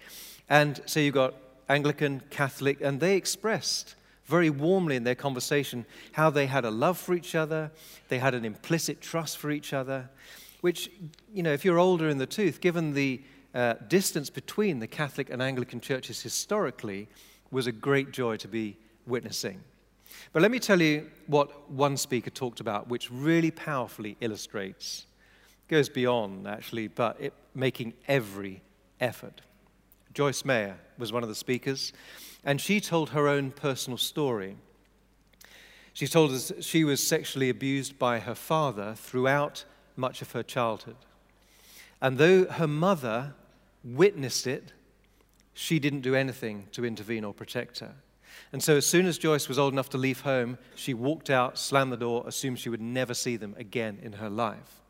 And 0.48 0.80
so 0.86 0.98
you've 0.98 1.14
got 1.14 1.34
Anglican, 1.68 2.20
Catholic, 2.30 2.80
and 2.80 2.98
they 2.98 3.14
expressed 3.14 3.94
very 4.30 4.48
warmly 4.48 4.96
in 4.96 5.04
their 5.04 5.16
conversation 5.16 5.84
how 6.12 6.30
they 6.30 6.46
had 6.46 6.64
a 6.64 6.70
love 6.70 6.96
for 6.96 7.14
each 7.14 7.34
other, 7.34 7.70
they 8.08 8.18
had 8.18 8.34
an 8.34 8.44
implicit 8.44 9.00
trust 9.00 9.36
for 9.38 9.50
each 9.50 9.72
other, 9.72 10.08
which, 10.60 10.90
you 11.34 11.42
know, 11.42 11.52
if 11.52 11.64
you're 11.64 11.78
older 11.78 12.08
in 12.08 12.18
the 12.18 12.26
tooth, 12.26 12.60
given 12.60 12.94
the 12.94 13.20
uh, 13.54 13.74
distance 13.88 14.30
between 14.30 14.78
the 14.78 14.86
Catholic 14.86 15.28
and 15.30 15.42
Anglican 15.42 15.80
churches 15.80 16.22
historically, 16.22 17.08
was 17.50 17.66
a 17.66 17.72
great 17.72 18.12
joy 18.12 18.36
to 18.36 18.48
be 18.48 18.76
witnessing. 19.06 19.60
But 20.32 20.42
let 20.42 20.50
me 20.50 20.60
tell 20.60 20.80
you 20.80 21.10
what 21.26 21.70
one 21.70 21.96
speaker 21.96 22.30
talked 22.30 22.60
about, 22.60 22.88
which 22.88 23.10
really 23.10 23.50
powerfully 23.50 24.16
illustrates, 24.20 25.06
goes 25.68 25.88
beyond 25.88 26.46
actually, 26.46 26.88
but 26.88 27.20
it, 27.20 27.32
making 27.54 27.94
every 28.06 28.62
effort. 29.00 29.40
Joyce 30.12 30.44
Meyer 30.44 30.76
was 30.98 31.12
one 31.12 31.22
of 31.22 31.28
the 31.28 31.34
speakers. 31.34 31.92
And 32.44 32.60
she 32.60 32.80
told 32.80 33.10
her 33.10 33.28
own 33.28 33.50
personal 33.50 33.98
story. 33.98 34.56
She 35.92 36.06
told 36.06 36.32
us 36.32 36.52
she 36.60 36.84
was 36.84 37.06
sexually 37.06 37.50
abused 37.50 37.98
by 37.98 38.20
her 38.20 38.34
father 38.34 38.94
throughout 38.94 39.64
much 39.96 40.22
of 40.22 40.32
her 40.32 40.42
childhood. 40.42 40.96
And 42.00 42.16
though 42.16 42.46
her 42.46 42.66
mother 42.66 43.34
witnessed 43.84 44.46
it, 44.46 44.72
she 45.52 45.78
didn't 45.78 46.00
do 46.00 46.14
anything 46.14 46.68
to 46.72 46.86
intervene 46.86 47.24
or 47.24 47.34
protect 47.34 47.80
her. 47.80 47.94
And 48.52 48.62
so, 48.62 48.76
as 48.76 48.86
soon 48.86 49.06
as 49.06 49.18
Joyce 49.18 49.48
was 49.48 49.58
old 49.58 49.72
enough 49.72 49.90
to 49.90 49.98
leave 49.98 50.22
home, 50.22 50.58
she 50.74 50.94
walked 50.94 51.30
out, 51.30 51.58
slammed 51.58 51.92
the 51.92 51.96
door, 51.96 52.24
assumed 52.26 52.58
she 52.58 52.68
would 52.68 52.80
never 52.80 53.14
see 53.14 53.36
them 53.36 53.54
again 53.58 53.98
in 54.02 54.14
her 54.14 54.30
life. 54.30 54.80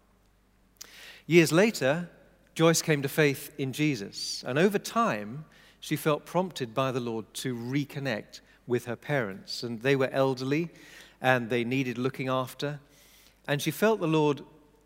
Years 1.27 1.53
later, 1.53 2.09
Joyce 2.55 2.83
came 2.83 3.03
to 3.03 3.09
faith 3.09 3.53
in 3.59 3.73
Jesus. 3.73 4.45
And 4.47 4.59
over 4.59 4.79
time, 4.79 5.45
she 5.81 5.97
felt 5.97 6.27
prompted 6.27 6.75
by 6.75 6.93
the 6.93 7.01
Lord 7.01 7.33
to 7.35 7.55
reconnect 7.55 8.41
with 8.67 8.85
her 8.85 8.97
parents. 8.97 9.63
And 9.63 9.81
they 9.81 9.97
were 9.97 10.11
elderly 10.11 10.69
and 11.21 11.51
they 11.51 11.65
needed 11.65 11.99
looking 11.99 12.29
after. 12.29 12.81
And 13.49 13.61
she 13.61 13.71
felt 13.71 14.01
the 14.01 14.07
Lord 14.07 14.43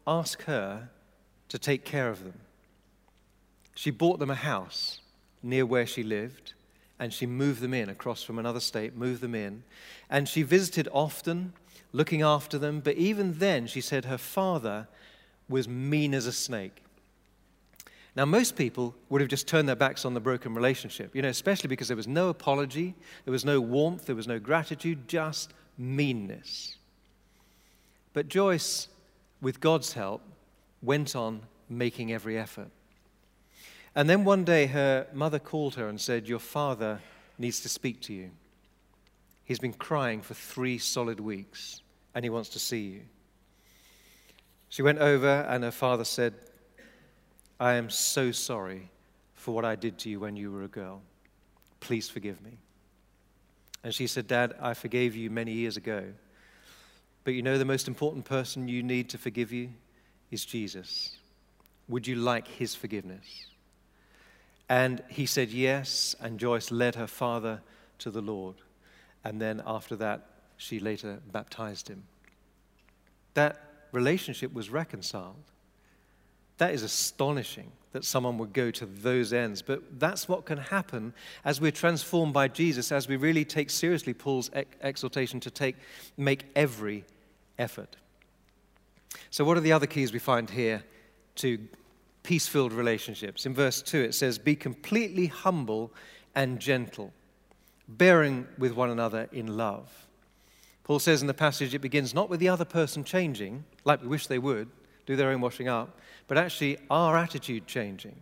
ask 0.07 0.43
her 0.45 0.89
to 1.49 1.59
take 1.59 1.85
care 1.85 2.09
of 2.09 2.25
them. 2.25 2.35
She 3.75 3.91
bought 3.91 4.21
them 4.21 4.31
a 4.31 4.37
house 4.37 5.01
near 5.43 5.67
where 5.67 5.87
she 5.87 6.03
lived 6.03 6.55
and 6.99 7.13
she 7.13 7.27
moved 7.27 7.61
them 7.61 7.75
in 7.75 7.89
across 7.89 8.23
from 8.23 8.39
another 8.39 8.61
state, 8.61 8.97
moved 8.97 9.21
them 9.21 9.35
in. 9.35 9.65
And 10.09 10.29
she 10.29 10.43
visited 10.43 10.89
often, 10.93 11.53
looking 11.93 12.23
after 12.23 12.57
them. 12.57 12.81
But 12.81 12.97
even 12.97 13.39
then, 13.39 13.67
she 13.67 13.81
said 13.81 14.05
her 14.05 14.19
father 14.19 14.87
was 15.49 15.69
mean 15.69 16.15
as 16.15 16.27
a 16.27 16.33
snake. 16.33 16.84
Now, 18.17 18.25
most 18.25 18.55
people 18.55 18.95
would 19.09 19.21
have 19.21 19.31
just 19.31 19.49
turned 19.49 19.69
their 19.69 19.75
backs 19.75 20.05
on 20.05 20.15
the 20.15 20.21
broken 20.21 20.55
relationship, 20.55 21.17
you 21.17 21.23
know, 21.23 21.29
especially 21.29 21.69
because 21.69 21.89
there 21.89 21.97
was 21.97 22.07
no 22.07 22.29
apology, 22.29 22.95
there 23.25 23.33
was 23.33 23.45
no 23.45 23.61
warmth, 23.61 24.07
there 24.07 24.15
was 24.15 24.29
no 24.29 24.39
gratitude, 24.39 25.09
just 25.09 25.53
meanness. 25.77 26.77
But 28.13 28.29
Joyce, 28.29 28.89
with 29.41 29.61
God's 29.61 29.95
help, 29.95 30.23
went 30.81 31.17
on 31.17 31.43
making 31.69 32.13
every 32.13 32.39
effort. 32.39 32.69
And 33.97 34.09
then 34.09 34.25
one 34.25 34.45
day 34.45 34.67
her 34.67 35.07
mother 35.13 35.41
called 35.41 35.75
her 35.75 35.89
and 35.89 36.01
said, 36.01 36.29
Your 36.29 36.39
father 36.39 37.01
needs 37.39 37.61
to 37.61 37.69
speak 37.69 38.01
to 38.03 38.13
you. 38.13 38.31
He's 39.45 39.59
been 39.59 39.73
crying 39.73 40.23
for 40.23 40.35
three 40.35 40.79
solid 40.79 41.21
weeks 41.21 41.83
and 42.15 42.25
he 42.25 42.31
wants 42.31 42.49
to 42.51 42.59
see 42.59 42.83
you. 42.83 43.01
She 44.69 44.83
went 44.83 44.99
over 44.99 45.47
and 45.49 45.63
her 45.65 45.71
father 45.71 46.05
said, 46.05 46.35
I 47.59 47.75
am 47.75 47.91
so 47.91 48.33
sorry 48.33 48.91
for 49.35 49.55
what 49.55 49.65
I 49.65 49.77
did 49.77 49.99
to 49.99 50.11
you 50.11 50.21
when 50.21 50.37
you 50.37 50.51
were 50.51 50.65
a 50.65 50.69
girl. 50.69 51.03
Please 51.81 52.09
forgive 52.09 52.43
me. 52.43 52.59
And 53.83 53.95
she 53.95 54.07
said, 54.07 54.27
Dad, 54.27 54.55
I 54.61 54.75
forgave 54.75 55.15
you 55.15 55.31
many 55.31 55.53
years 55.53 55.77
ago. 55.77 56.05
But 57.25 57.35
you 57.35 57.43
know, 57.43 57.59
the 57.59 57.65
most 57.65 57.89
important 57.89 58.25
person 58.25 58.69
you 58.69 58.83
need 58.83 59.11
to 59.11 59.19
forgive 59.19 59.53
you 59.53 59.71
is 60.31 60.45
Jesus. 60.45 61.17
Would 61.89 62.07
you 62.07 62.17
like 62.17 62.49
his 62.49 62.75
forgiveness? 62.75 63.47
And 64.69 65.03
he 65.09 65.27
said 65.27 65.51
yes, 65.51 66.17
and 66.21 66.41
Joyce 66.41 66.71
led 66.71 66.95
her 66.95 67.07
father 67.07 67.61
to 67.99 68.11
the 68.11 68.23
Lord. 68.23 68.57
And 69.23 69.41
then 69.41 69.63
after 69.67 69.97
that, 69.97 70.27
she 70.57 70.81
later 70.81 71.21
baptized 71.31 71.89
him. 71.89 72.05
That 73.35 73.61
relationship 73.93 74.53
was 74.55 74.71
reconciled. 74.71 75.51
That 76.59 76.73
is 76.73 76.83
astonishing 76.83 77.73
that 77.95 78.05
someone 78.05 78.39
would 78.39 78.53
go 78.53 78.73
to 78.73 78.87
those 78.87 79.33
ends. 79.33 79.63
But 79.63 80.01
that's 80.01 80.29
what 80.29 80.45
can 80.45 80.59
happen 80.59 81.15
as 81.45 81.61
we're 81.61 81.71
transformed 81.71 82.35
by 82.35 82.49
Jesus, 82.49 82.91
as 82.91 83.09
we 83.09 83.17
really 83.17 83.45
take 83.45 83.71
seriously 83.71 84.13
Paul's 84.13 84.51
exhortation 84.83 85.39
to 85.41 85.51
take, 85.51 85.77
make 86.17 86.45
every 86.57 87.05
effort. 87.57 87.97
So, 89.31 89.45
what 89.45 89.57
are 89.57 89.61
the 89.61 89.73
other 89.73 89.87
keys 89.87 90.13
we 90.13 90.19
find 90.19 90.51
here 90.51 90.83
to 91.37 91.59
peace 92.25 92.49
filled 92.49 92.73
relationships? 92.73 93.47
In 93.47 93.55
verse 93.55 93.81
2, 93.81 93.99
it 94.03 94.15
says, 94.15 94.39
Be 94.39 94.57
completely 94.57 95.29
humble 95.29 95.93
and 96.35 96.59
gentle, 96.59 97.13
bearing 97.87 98.49
with 98.59 98.73
one 98.73 98.91
another 98.91 99.29
in 99.31 99.57
love. 99.57 99.89
Paul 100.83 100.99
says 100.99 101.21
in 101.23 101.29
the 101.29 101.35
passage, 101.35 101.75
it 101.75 101.79
begins 101.79 102.13
not 102.13 102.29
with 102.29 102.41
the 102.41 102.49
other 102.49 102.65
person 102.65 103.05
changing, 103.05 103.65
like 103.85 104.03
we 104.03 104.09
wish 104.09 104.27
they 104.27 104.39
would, 104.39 104.69
do 105.07 105.17
their 105.17 105.31
own 105.31 105.41
washing 105.41 105.69
up, 105.69 105.99
but 106.29 106.39
actually 106.39 106.79
our 106.91 107.17
attitude 107.17 107.67
changing. 107.67 108.17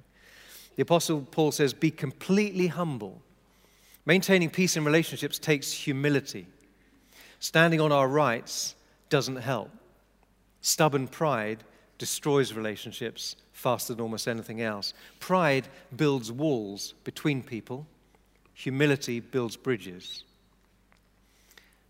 The 0.77 0.83
Apostle 0.83 1.27
Paul 1.31 1.53
says, 1.53 1.73
Be 1.73 1.91
completely 1.91 2.69
humble. 2.69 3.21
Maintaining 4.05 4.51
peace 4.51 4.77
in 4.77 4.85
relationships 4.85 5.39
takes 5.39 5.71
humility. 5.71 6.47
Standing 7.39 7.81
on 7.81 7.93
our 7.93 8.09
rights 8.09 8.75
doesn't 9.09 9.37
help. 9.37 9.71
Stubborn 10.61 11.09
pride 11.09 11.63
destroys 11.99 12.53
relationships 12.53 13.37
faster 13.53 13.95
than 13.95 14.03
almost 14.03 14.27
anything 14.27 14.61
else. 14.61 14.95
Pride 15.21 15.69
builds 15.95 16.33
walls 16.33 16.95
between 17.05 17.43
people, 17.43 17.87
humility 18.55 19.21
builds 19.21 19.57
bridges. 19.57 20.25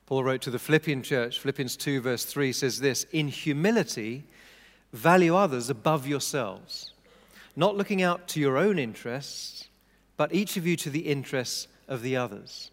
Paul 0.07 0.25
wrote 0.25 0.43
to 0.43 0.51
the 0.51 0.59
Philippian 0.59 1.03
church, 1.03 1.39
Philippians 1.39 1.77
2, 1.77 2.01
verse 2.03 2.25
3 2.25 2.53
says 2.53 2.81
this 2.81 3.05
In 3.13 3.29
humility, 3.29 4.25
value 4.93 5.35
others 5.35 5.71
above 5.71 6.07
yourselves, 6.07 6.93
not 7.57 7.77
looking 7.77 8.03
out 8.03 8.29
to 8.29 8.41
your 8.41 8.57
own 8.59 8.79
interests, 8.79 9.69
but 10.17 10.35
each 10.35 10.57
of 10.57 10.67
you 10.67 10.77
to 10.77 10.91
the 10.91 11.01
interests 11.01 11.69
of 11.89 12.03
the 12.03 12.17
others. 12.17 12.71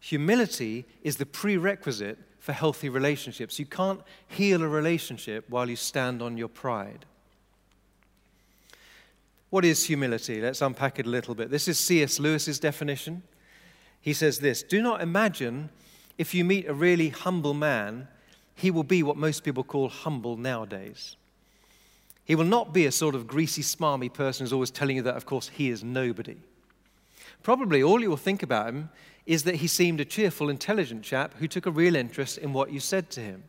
Humility 0.00 0.86
is 1.02 1.16
the 1.16 1.26
prerequisite 1.26 2.18
for 2.38 2.52
healthy 2.52 2.88
relationships. 2.88 3.58
You 3.58 3.66
can't 3.66 4.00
heal 4.26 4.62
a 4.62 4.68
relationship 4.68 5.44
while 5.48 5.68
you 5.68 5.76
stand 5.76 6.22
on 6.22 6.38
your 6.38 6.48
pride. 6.48 7.04
What 9.50 9.64
is 9.64 9.84
humility? 9.84 10.40
Let's 10.40 10.62
unpack 10.62 10.98
it 10.98 11.06
a 11.06 11.10
little 11.10 11.34
bit. 11.34 11.50
This 11.50 11.68
is 11.68 11.78
C.S. 11.78 12.18
Lewis's 12.18 12.58
definition. 12.58 13.22
He 14.00 14.12
says 14.12 14.38
this 14.38 14.62
Do 14.62 14.80
not 14.80 15.02
imagine 15.02 15.70
if 16.16 16.34
you 16.34 16.44
meet 16.44 16.68
a 16.68 16.74
really 16.74 17.08
humble 17.08 17.54
man, 17.54 18.08
he 18.54 18.70
will 18.70 18.84
be 18.84 19.02
what 19.02 19.16
most 19.16 19.42
people 19.42 19.64
call 19.64 19.88
humble 19.88 20.36
nowadays. 20.36 21.16
He 22.30 22.36
will 22.36 22.44
not 22.44 22.72
be 22.72 22.86
a 22.86 22.92
sort 22.92 23.16
of 23.16 23.26
greasy, 23.26 23.60
smarmy 23.60 24.08
person 24.14 24.44
who's 24.44 24.52
always 24.52 24.70
telling 24.70 24.94
you 24.94 25.02
that, 25.02 25.16
of 25.16 25.26
course, 25.26 25.48
he 25.48 25.68
is 25.68 25.82
nobody. 25.82 26.36
Probably 27.42 27.82
all 27.82 28.00
you 28.00 28.08
will 28.08 28.16
think 28.16 28.44
about 28.44 28.68
him 28.68 28.90
is 29.26 29.42
that 29.42 29.56
he 29.56 29.66
seemed 29.66 29.98
a 30.00 30.04
cheerful, 30.04 30.48
intelligent 30.48 31.02
chap 31.02 31.34
who 31.38 31.48
took 31.48 31.66
a 31.66 31.72
real 31.72 31.96
interest 31.96 32.38
in 32.38 32.52
what 32.52 32.70
you 32.70 32.78
said 32.78 33.10
to 33.10 33.20
him. 33.20 33.42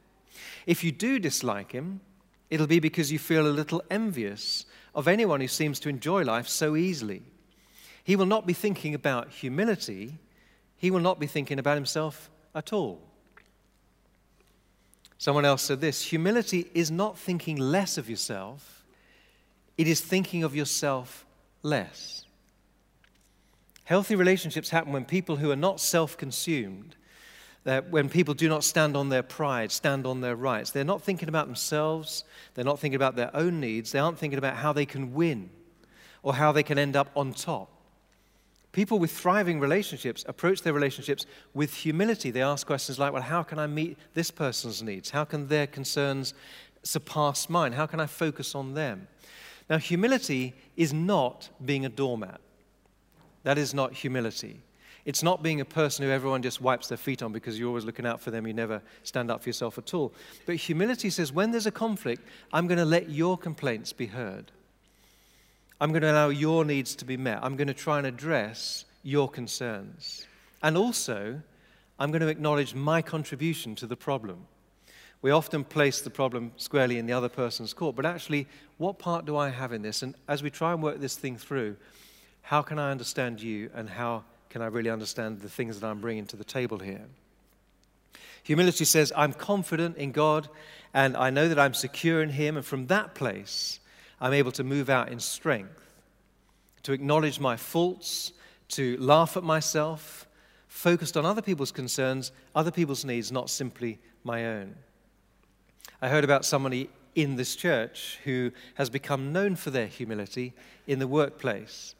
If 0.65 0.83
you 0.83 0.91
do 0.91 1.19
dislike 1.19 1.73
him, 1.73 2.01
it'll 2.49 2.65
be 2.65 2.79
because 2.79 3.11
you 3.11 3.19
feel 3.19 3.45
a 3.45 3.53
little 3.53 3.83
envious 3.91 4.65
of 4.95 5.07
anyone 5.07 5.41
who 5.41 5.47
seems 5.47 5.79
to 5.81 5.89
enjoy 5.89 6.23
life 6.23 6.47
so 6.47 6.75
easily. 6.75 7.21
He 8.03 8.15
will 8.15 8.25
not 8.25 8.47
be 8.47 8.53
thinking 8.53 8.95
about 8.95 9.29
humility, 9.29 10.17
he 10.75 10.89
will 10.89 11.01
not 11.01 11.19
be 11.19 11.27
thinking 11.27 11.59
about 11.59 11.75
himself 11.75 12.31
at 12.55 12.73
all. 12.73 13.10
Someone 15.21 15.45
else 15.45 15.61
said 15.61 15.81
this 15.81 16.01
humility 16.01 16.71
is 16.73 16.89
not 16.89 17.15
thinking 17.15 17.55
less 17.55 17.99
of 17.99 18.09
yourself, 18.09 18.83
it 19.77 19.87
is 19.87 20.01
thinking 20.01 20.43
of 20.43 20.55
yourself 20.55 21.27
less. 21.61 22.25
Healthy 23.83 24.15
relationships 24.15 24.71
happen 24.71 24.91
when 24.91 25.05
people 25.05 25.35
who 25.35 25.51
are 25.51 25.55
not 25.55 25.79
self 25.79 26.17
consumed, 26.17 26.95
when 27.91 28.09
people 28.09 28.33
do 28.33 28.49
not 28.49 28.63
stand 28.63 28.97
on 28.97 29.09
their 29.09 29.21
pride, 29.21 29.71
stand 29.71 30.07
on 30.07 30.21
their 30.21 30.35
rights. 30.35 30.71
They're 30.71 30.83
not 30.83 31.03
thinking 31.03 31.29
about 31.29 31.45
themselves, 31.45 32.23
they're 32.55 32.65
not 32.65 32.79
thinking 32.79 32.95
about 32.95 33.15
their 33.15 33.29
own 33.35 33.59
needs, 33.59 33.91
they 33.91 33.99
aren't 33.99 34.17
thinking 34.17 34.39
about 34.39 34.55
how 34.55 34.73
they 34.73 34.87
can 34.87 35.13
win 35.13 35.51
or 36.23 36.33
how 36.33 36.51
they 36.51 36.63
can 36.63 36.79
end 36.79 36.95
up 36.95 37.11
on 37.15 37.33
top. 37.33 37.69
People 38.71 38.99
with 38.99 39.11
thriving 39.11 39.59
relationships 39.59 40.23
approach 40.27 40.61
their 40.61 40.73
relationships 40.73 41.25
with 41.53 41.73
humility. 41.73 42.31
They 42.31 42.41
ask 42.41 42.65
questions 42.65 42.97
like, 42.97 43.11
Well, 43.11 43.21
how 43.21 43.43
can 43.43 43.59
I 43.59 43.67
meet 43.67 43.97
this 44.13 44.31
person's 44.31 44.81
needs? 44.81 45.09
How 45.09 45.25
can 45.25 45.47
their 45.47 45.67
concerns 45.67 46.33
surpass 46.83 47.49
mine? 47.49 47.73
How 47.73 47.85
can 47.85 47.99
I 47.99 48.05
focus 48.05 48.55
on 48.55 48.73
them? 48.73 49.07
Now, 49.69 49.77
humility 49.77 50.53
is 50.75 50.93
not 50.93 51.49
being 51.63 51.85
a 51.85 51.89
doormat. 51.89 52.39
That 53.43 53.57
is 53.57 53.73
not 53.73 53.93
humility. 53.93 54.61
It's 55.03 55.23
not 55.23 55.41
being 55.41 55.61
a 55.61 55.65
person 55.65 56.05
who 56.05 56.11
everyone 56.11 56.41
just 56.41 56.61
wipes 56.61 56.87
their 56.87 56.97
feet 56.97 57.23
on 57.23 57.31
because 57.31 57.57
you're 57.57 57.67
always 57.67 57.85
looking 57.85 58.05
out 58.05 58.21
for 58.21 58.29
them, 58.29 58.45
you 58.45 58.53
never 58.53 58.81
stand 59.03 59.31
up 59.31 59.41
for 59.41 59.49
yourself 59.49 59.77
at 59.77 59.93
all. 59.93 60.13
But 60.45 60.57
humility 60.57 61.09
says, 61.09 61.33
when 61.33 61.51
there's 61.51 61.65
a 61.65 61.71
conflict, 61.71 62.27
I'm 62.53 62.67
going 62.67 62.77
to 62.77 62.85
let 62.85 63.09
your 63.09 63.37
complaints 63.37 63.93
be 63.93 64.05
heard. 64.05 64.51
I'm 65.81 65.89
going 65.89 66.03
to 66.03 66.11
allow 66.11 66.29
your 66.29 66.63
needs 66.63 66.95
to 66.97 67.05
be 67.05 67.17
met. 67.17 67.39
I'm 67.41 67.55
going 67.55 67.67
to 67.67 67.73
try 67.73 67.97
and 67.97 68.05
address 68.05 68.85
your 69.01 69.27
concerns. 69.27 70.27
And 70.61 70.77
also, 70.77 71.41
I'm 71.97 72.11
going 72.11 72.21
to 72.21 72.27
acknowledge 72.27 72.75
my 72.75 73.01
contribution 73.01 73.73
to 73.77 73.87
the 73.87 73.95
problem. 73.95 74.45
We 75.23 75.31
often 75.31 75.63
place 75.63 75.99
the 75.99 76.11
problem 76.11 76.51
squarely 76.57 76.99
in 76.99 77.07
the 77.07 77.13
other 77.13 77.29
person's 77.29 77.73
court, 77.73 77.95
but 77.95 78.05
actually, 78.05 78.47
what 78.77 78.99
part 78.99 79.25
do 79.25 79.35
I 79.35 79.49
have 79.49 79.73
in 79.73 79.81
this? 79.81 80.03
And 80.03 80.13
as 80.27 80.43
we 80.43 80.51
try 80.51 80.71
and 80.71 80.83
work 80.83 80.99
this 80.99 81.15
thing 81.15 81.35
through, 81.35 81.75
how 82.43 82.61
can 82.61 82.77
I 82.77 82.91
understand 82.91 83.41
you 83.41 83.71
and 83.73 83.89
how 83.89 84.23
can 84.51 84.61
I 84.61 84.67
really 84.67 84.91
understand 84.91 85.41
the 85.41 85.49
things 85.49 85.79
that 85.79 85.87
I'm 85.87 85.99
bringing 85.99 86.27
to 86.27 86.35
the 86.35 86.43
table 86.43 86.77
here? 86.77 87.07
Humility 88.43 88.85
says, 88.85 89.11
I'm 89.15 89.33
confident 89.33 89.97
in 89.97 90.11
God 90.11 90.47
and 90.93 91.17
I 91.17 91.31
know 91.31 91.49
that 91.49 91.57
I'm 91.57 91.73
secure 91.73 92.21
in 92.21 92.29
Him, 92.29 92.57
and 92.57 92.65
from 92.65 92.87
that 92.87 93.15
place, 93.15 93.79
I'm 94.21 94.33
able 94.33 94.51
to 94.53 94.63
move 94.63 94.89
out 94.89 95.09
in 95.09 95.19
strength, 95.19 95.81
to 96.83 96.93
acknowledge 96.93 97.39
my 97.39 97.57
faults, 97.57 98.31
to 98.69 98.95
laugh 98.97 99.35
at 99.35 99.43
myself, 99.43 100.27
focused 100.67 101.17
on 101.17 101.25
other 101.25 101.41
people's 101.41 101.71
concerns, 101.71 102.31
other 102.55 102.71
people's 102.71 103.03
needs, 103.03 103.31
not 103.31 103.49
simply 103.49 103.99
my 104.23 104.45
own. 104.45 104.75
I 106.01 106.07
heard 106.07 106.23
about 106.23 106.45
somebody 106.45 106.89
in 107.15 107.35
this 107.35 107.55
church 107.55 108.19
who 108.23 108.51
has 108.75 108.89
become 108.89 109.33
known 109.33 109.55
for 109.55 109.71
their 109.71 109.87
humility 109.87 110.53
in 110.87 110.99
the 110.99 111.07
workplace 111.07 111.95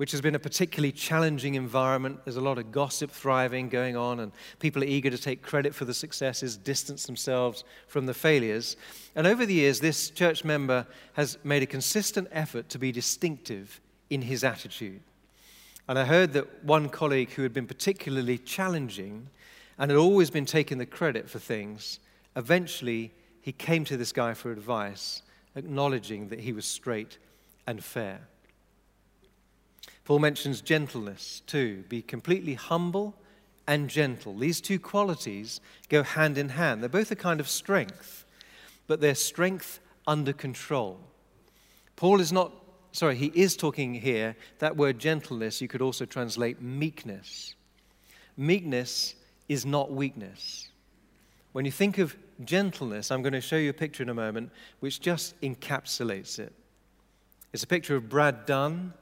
which 0.00 0.12
has 0.12 0.22
been 0.22 0.34
a 0.34 0.38
particularly 0.38 0.92
challenging 0.92 1.56
environment. 1.56 2.18
There's 2.24 2.38
a 2.38 2.40
lot 2.40 2.56
of 2.56 2.72
gossip 2.72 3.10
thriving 3.10 3.68
going 3.68 3.98
on, 3.98 4.20
and 4.20 4.32
people 4.58 4.82
are 4.82 4.86
eager 4.86 5.10
to 5.10 5.18
take 5.18 5.42
credit 5.42 5.74
for 5.74 5.84
the 5.84 5.92
successes, 5.92 6.56
distance 6.56 7.04
themselves 7.04 7.64
from 7.86 8.06
the 8.06 8.14
failures. 8.14 8.78
And 9.14 9.26
over 9.26 9.44
the 9.44 9.52
years, 9.52 9.78
this 9.78 10.08
church 10.08 10.42
member 10.42 10.86
has 11.12 11.36
made 11.44 11.62
a 11.62 11.66
consistent 11.66 12.28
effort 12.32 12.70
to 12.70 12.78
be 12.78 12.92
distinctive 12.92 13.78
in 14.08 14.22
his 14.22 14.42
attitude. 14.42 15.02
And 15.86 15.98
I 15.98 16.06
heard 16.06 16.32
that 16.32 16.64
one 16.64 16.88
colleague 16.88 17.32
who 17.32 17.42
had 17.42 17.52
been 17.52 17.66
particularly 17.66 18.38
challenging 18.38 19.28
and 19.76 19.90
had 19.90 19.98
always 19.98 20.30
been 20.30 20.46
taking 20.46 20.78
the 20.78 20.86
credit 20.86 21.28
for 21.28 21.40
things, 21.40 21.98
eventually 22.36 23.12
he 23.42 23.52
came 23.52 23.84
to 23.84 23.98
this 23.98 24.12
guy 24.12 24.32
for 24.32 24.50
advice, 24.50 25.20
acknowledging 25.56 26.30
that 26.30 26.40
he 26.40 26.54
was 26.54 26.64
straight 26.64 27.18
and 27.66 27.84
fair. 27.84 28.20
Paul 30.10 30.18
mentions 30.18 30.60
gentleness 30.60 31.40
too. 31.46 31.84
Be 31.88 32.02
completely 32.02 32.54
humble 32.54 33.14
and 33.68 33.88
gentle. 33.88 34.36
These 34.36 34.60
two 34.60 34.80
qualities 34.80 35.60
go 35.88 36.02
hand 36.02 36.36
in 36.36 36.48
hand. 36.48 36.82
They're 36.82 36.88
both 36.88 37.12
a 37.12 37.14
kind 37.14 37.38
of 37.38 37.48
strength, 37.48 38.24
but 38.88 39.00
they're 39.00 39.14
strength 39.14 39.78
under 40.08 40.32
control. 40.32 40.98
Paul 41.94 42.20
is 42.20 42.32
not, 42.32 42.52
sorry, 42.90 43.14
he 43.14 43.30
is 43.36 43.54
talking 43.54 43.94
here, 43.94 44.34
that 44.58 44.76
word 44.76 44.98
gentleness, 44.98 45.60
you 45.60 45.68
could 45.68 45.80
also 45.80 46.06
translate 46.06 46.60
meekness. 46.60 47.54
Meekness 48.36 49.14
is 49.48 49.64
not 49.64 49.92
weakness. 49.92 50.70
When 51.52 51.64
you 51.64 51.70
think 51.70 51.98
of 51.98 52.16
gentleness, 52.44 53.12
I'm 53.12 53.22
going 53.22 53.32
to 53.34 53.40
show 53.40 53.58
you 53.58 53.70
a 53.70 53.74
picture 53.74 54.02
in 54.02 54.08
a 54.08 54.14
moment 54.14 54.50
which 54.80 55.00
just 55.00 55.40
encapsulates 55.40 56.40
it. 56.40 56.52
It's 57.52 57.62
a 57.62 57.68
picture 57.68 57.94
of 57.94 58.08
Brad 58.08 58.44
Dunn 58.44 58.94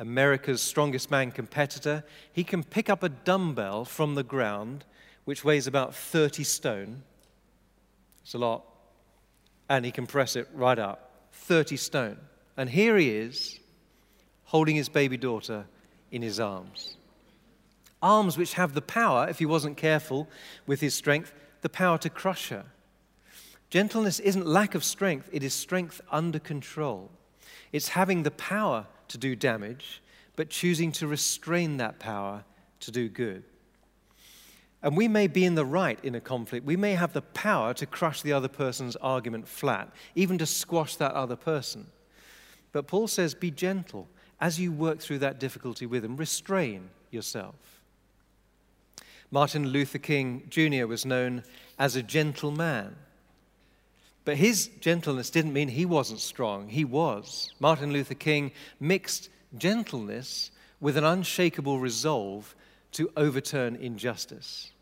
America's 0.00 0.62
strongest 0.62 1.10
man 1.10 1.30
competitor, 1.30 2.02
he 2.32 2.42
can 2.42 2.64
pick 2.64 2.88
up 2.88 3.02
a 3.02 3.10
dumbbell 3.10 3.84
from 3.84 4.14
the 4.14 4.22
ground, 4.22 4.82
which 5.26 5.44
weighs 5.44 5.66
about 5.66 5.94
30 5.94 6.42
stone. 6.42 7.02
It's 8.22 8.32
a 8.32 8.38
lot. 8.38 8.64
And 9.68 9.84
he 9.84 9.92
can 9.92 10.06
press 10.06 10.36
it 10.36 10.48
right 10.54 10.78
up 10.78 11.28
30 11.32 11.76
stone. 11.76 12.16
And 12.56 12.70
here 12.70 12.96
he 12.96 13.10
is, 13.10 13.60
holding 14.44 14.74
his 14.74 14.88
baby 14.88 15.18
daughter 15.18 15.66
in 16.10 16.22
his 16.22 16.40
arms. 16.40 16.96
Arms 18.02 18.38
which 18.38 18.54
have 18.54 18.72
the 18.72 18.80
power, 18.80 19.28
if 19.28 19.38
he 19.38 19.46
wasn't 19.46 19.76
careful 19.76 20.28
with 20.66 20.80
his 20.80 20.94
strength, 20.94 21.34
the 21.60 21.68
power 21.68 21.98
to 21.98 22.08
crush 22.08 22.48
her. 22.48 22.64
Gentleness 23.68 24.18
isn't 24.18 24.46
lack 24.46 24.74
of 24.74 24.82
strength, 24.82 25.28
it 25.30 25.42
is 25.42 25.52
strength 25.52 26.00
under 26.10 26.38
control. 26.38 27.10
It's 27.70 27.90
having 27.90 28.22
the 28.22 28.30
power 28.30 28.86
to 29.10 29.18
do 29.18 29.36
damage, 29.36 30.02
but 30.36 30.50
choosing 30.50 30.90
to 30.92 31.06
restrain 31.06 31.76
that 31.76 31.98
power 31.98 32.44
to 32.80 32.90
do 32.90 33.08
good. 33.08 33.44
And 34.82 34.96
we 34.96 35.08
may 35.08 35.26
be 35.26 35.44
in 35.44 35.54
the 35.54 35.66
right 35.66 36.02
in 36.02 36.14
a 36.14 36.20
conflict. 36.20 36.64
We 36.64 36.76
may 36.76 36.94
have 36.94 37.12
the 37.12 37.22
power 37.22 37.74
to 37.74 37.86
crush 37.86 38.22
the 38.22 38.32
other 38.32 38.48
person's 38.48 38.96
argument 38.96 39.46
flat, 39.46 39.90
even 40.14 40.38
to 40.38 40.46
squash 40.46 40.96
that 40.96 41.12
other 41.12 41.36
person. 41.36 41.86
But 42.72 42.86
Paul 42.86 43.06
says, 43.06 43.34
be 43.34 43.50
gentle 43.50 44.08
as 44.40 44.58
you 44.58 44.72
work 44.72 45.00
through 45.00 45.18
that 45.18 45.38
difficulty 45.38 45.84
with 45.84 46.02
them, 46.02 46.16
restrain 46.16 46.88
yourself. 47.10 47.56
Martin 49.30 49.68
Luther 49.68 49.98
King 49.98 50.44
Jr. 50.48 50.86
was 50.86 51.04
known 51.04 51.44
as 51.78 51.94
a 51.94 52.02
gentle 52.02 52.50
man. 52.50 52.96
But 54.24 54.36
his 54.36 54.68
gentleness 54.80 55.30
didn't 55.30 55.52
mean 55.52 55.68
he 55.68 55.86
wasn't 55.86 56.20
strong. 56.20 56.68
He 56.68 56.84
was. 56.84 57.52
Martin 57.58 57.92
Luther 57.92 58.14
King 58.14 58.52
mixed 58.78 59.30
gentleness 59.56 60.50
with 60.80 60.96
an 60.96 61.04
unshakable 61.04 61.78
resolve 61.78 62.54
to 62.92 63.10
overturn 63.16 63.76
injustice. 63.76 64.72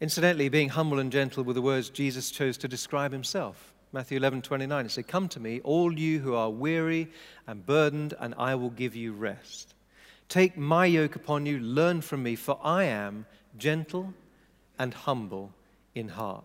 Incidentally, 0.00 0.48
being 0.48 0.70
humble 0.70 0.98
and 0.98 1.12
gentle 1.12 1.44
were 1.44 1.52
the 1.52 1.62
words 1.62 1.88
Jesus 1.88 2.30
chose 2.30 2.56
to 2.58 2.68
describe 2.68 3.12
himself. 3.12 3.72
Matthew 3.92 4.18
11, 4.18 4.42
29, 4.42 4.86
it 4.86 4.90
said, 4.90 5.06
Come 5.06 5.28
to 5.28 5.40
me, 5.40 5.60
all 5.62 5.96
you 5.96 6.18
who 6.18 6.34
are 6.34 6.50
weary 6.50 7.08
and 7.46 7.64
burdened, 7.64 8.12
and 8.18 8.34
I 8.36 8.56
will 8.56 8.70
give 8.70 8.96
you 8.96 9.12
rest. 9.12 9.74
Take 10.28 10.56
my 10.56 10.86
yoke 10.86 11.14
upon 11.14 11.46
you, 11.46 11.60
learn 11.60 12.00
from 12.00 12.22
me, 12.22 12.34
for 12.34 12.58
I 12.62 12.84
am 12.84 13.24
gentle 13.56 14.12
and 14.78 14.92
humble 14.92 15.52
in 15.94 16.08
heart. 16.08 16.44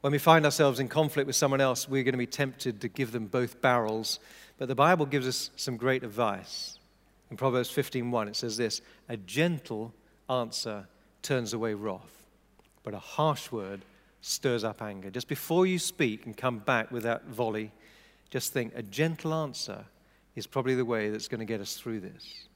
When 0.00 0.12
we 0.12 0.18
find 0.18 0.46
ourselves 0.46 0.80
in 0.80 0.88
conflict 0.88 1.26
with 1.26 1.36
someone 1.36 1.60
else, 1.60 1.88
we're 1.88 2.04
going 2.04 2.14
to 2.14 2.18
be 2.18 2.26
tempted 2.26 2.80
to 2.80 2.88
give 2.88 3.12
them 3.12 3.26
both 3.26 3.60
barrels. 3.60 4.18
But 4.56 4.68
the 4.68 4.74
Bible 4.74 5.04
gives 5.04 5.28
us 5.28 5.50
some 5.56 5.76
great 5.76 6.02
advice. 6.02 6.78
In 7.30 7.36
Proverbs 7.36 7.70
15:1 7.70 8.28
it 8.28 8.36
says 8.36 8.56
this, 8.56 8.80
a 9.08 9.16
gentle 9.16 9.92
answer 10.28 10.88
turns 11.22 11.52
away 11.52 11.74
wrath, 11.74 12.24
but 12.82 12.94
a 12.94 12.98
harsh 12.98 13.52
word 13.52 13.82
stirs 14.22 14.64
up 14.64 14.82
anger. 14.82 15.10
Just 15.10 15.28
before 15.28 15.66
you 15.66 15.78
speak 15.78 16.26
and 16.26 16.36
come 16.36 16.58
back 16.58 16.90
with 16.90 17.02
that 17.02 17.26
volley, 17.26 17.70
just 18.30 18.52
think 18.52 18.72
a 18.74 18.82
gentle 18.82 19.34
answer 19.34 19.84
is 20.34 20.46
probably 20.46 20.74
the 20.74 20.84
way 20.84 21.10
that's 21.10 21.28
going 21.28 21.40
to 21.40 21.44
get 21.44 21.60
us 21.60 21.74
through 21.74 22.00
this. 22.00 22.48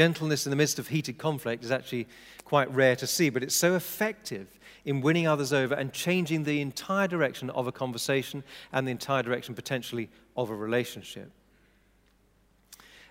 Gentleness 0.00 0.46
in 0.46 0.50
the 0.50 0.56
midst 0.56 0.78
of 0.78 0.88
heated 0.88 1.18
conflict 1.18 1.62
is 1.62 1.70
actually 1.70 2.08
quite 2.44 2.74
rare 2.74 2.96
to 2.96 3.06
see, 3.06 3.28
but 3.28 3.42
it's 3.42 3.54
so 3.54 3.74
effective 3.74 4.46
in 4.86 5.02
winning 5.02 5.26
others 5.26 5.52
over 5.52 5.74
and 5.74 5.92
changing 5.92 6.44
the 6.44 6.62
entire 6.62 7.06
direction 7.06 7.50
of 7.50 7.66
a 7.66 7.72
conversation 7.72 8.42
and 8.72 8.86
the 8.86 8.92
entire 8.92 9.22
direction 9.22 9.54
potentially 9.54 10.08
of 10.38 10.48
a 10.48 10.54
relationship. 10.54 11.30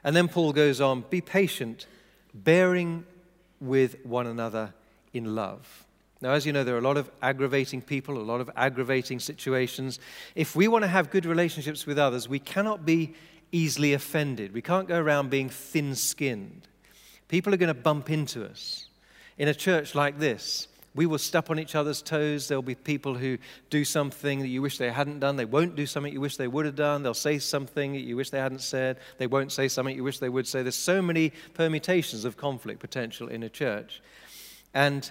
And 0.04 0.16
then 0.16 0.28
Paul 0.28 0.52
goes 0.52 0.82
on 0.82 1.06
be 1.12 1.22
patient, 1.22 1.86
bearing 2.34 3.06
with 3.62 4.04
one 4.04 4.26
another 4.26 4.74
in 5.14 5.36
love. 5.36 5.86
Now, 6.22 6.32
as 6.32 6.44
you 6.48 6.54
know, 6.54 6.64
there 6.64 6.74
are 6.74 6.80
a 6.80 6.82
lot 6.82 6.98
of 6.98 7.12
aggravating 7.22 7.84
people, 7.84 8.18
a 8.18 8.24
lot 8.24 8.42
of 8.42 8.50
aggravating 8.56 9.20
situations. 9.20 10.00
If 10.34 10.56
we 10.56 10.68
want 10.68 10.86
to 10.86 10.90
have 10.90 11.12
good 11.12 11.28
relationships 11.28 11.86
with 11.86 12.00
others, 12.00 12.28
we 12.28 12.40
cannot 12.40 12.84
be 12.84 13.14
easily 13.52 13.94
offended. 13.94 14.56
We 14.56 14.64
can't 14.64 14.88
go 14.88 15.00
around 15.00 15.30
being 15.30 15.50
thin 15.50 15.94
skinned. 15.94 16.66
People 17.30 17.54
are 17.54 17.58
going 17.58 17.74
to 17.74 17.74
bump 17.74 18.10
into 18.10 18.44
us. 18.44 18.88
In 19.38 19.48
a 19.48 19.54
church 19.54 19.96
like 19.96 20.20
this, 20.20 20.68
we 20.96 21.06
will 21.06 21.20
step 21.20 21.50
on 21.50 21.60
each 21.60 21.76
other's 21.76 22.02
toes. 22.02 22.48
There'll 22.48 22.62
be 22.62 22.76
people 22.76 23.14
who 23.14 23.38
do 23.70 23.86
something 23.86 24.40
that 24.40 24.48
you 24.48 24.62
wish 24.62 24.78
they 24.78 24.92
hadn't 24.92 25.20
done. 25.20 25.38
They 25.38 25.46
won't 25.46 25.76
do 25.76 25.86
something 25.86 26.12
you 26.12 26.20
wish 26.20 26.36
they 26.36 26.48
would 26.48 26.66
have 26.66 26.76
done. 26.76 27.04
They'll 27.04 27.14
say 27.14 27.40
something 27.40 27.94
that 27.94 28.02
you 28.02 28.18
wish 28.18 28.32
they 28.32 28.40
hadn't 28.40 28.62
said. 28.62 28.98
They 29.18 29.28
won't 29.28 29.52
say 29.52 29.68
something 29.68 29.96
you 29.96 30.04
wish 30.04 30.20
they 30.20 30.28
would 30.28 30.48
say. 30.48 30.64
There's 30.64 30.76
so 30.76 31.02
many 31.02 31.32
permutations 31.54 32.26
of 32.26 32.36
conflict 32.36 32.80
potential 32.80 33.30
in 33.30 33.44
a 33.44 33.50
church. 33.50 34.02
And 34.74 35.10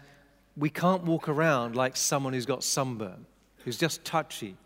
we 0.56 0.68
can't 0.68 1.04
walk 1.04 1.28
around 1.28 1.76
like 1.76 1.96
someone 1.96 2.32
who's 2.32 2.46
got 2.46 2.64
sunburn, 2.64 3.24
who's 3.64 3.78
just 3.78 4.04
touchy. 4.04 4.56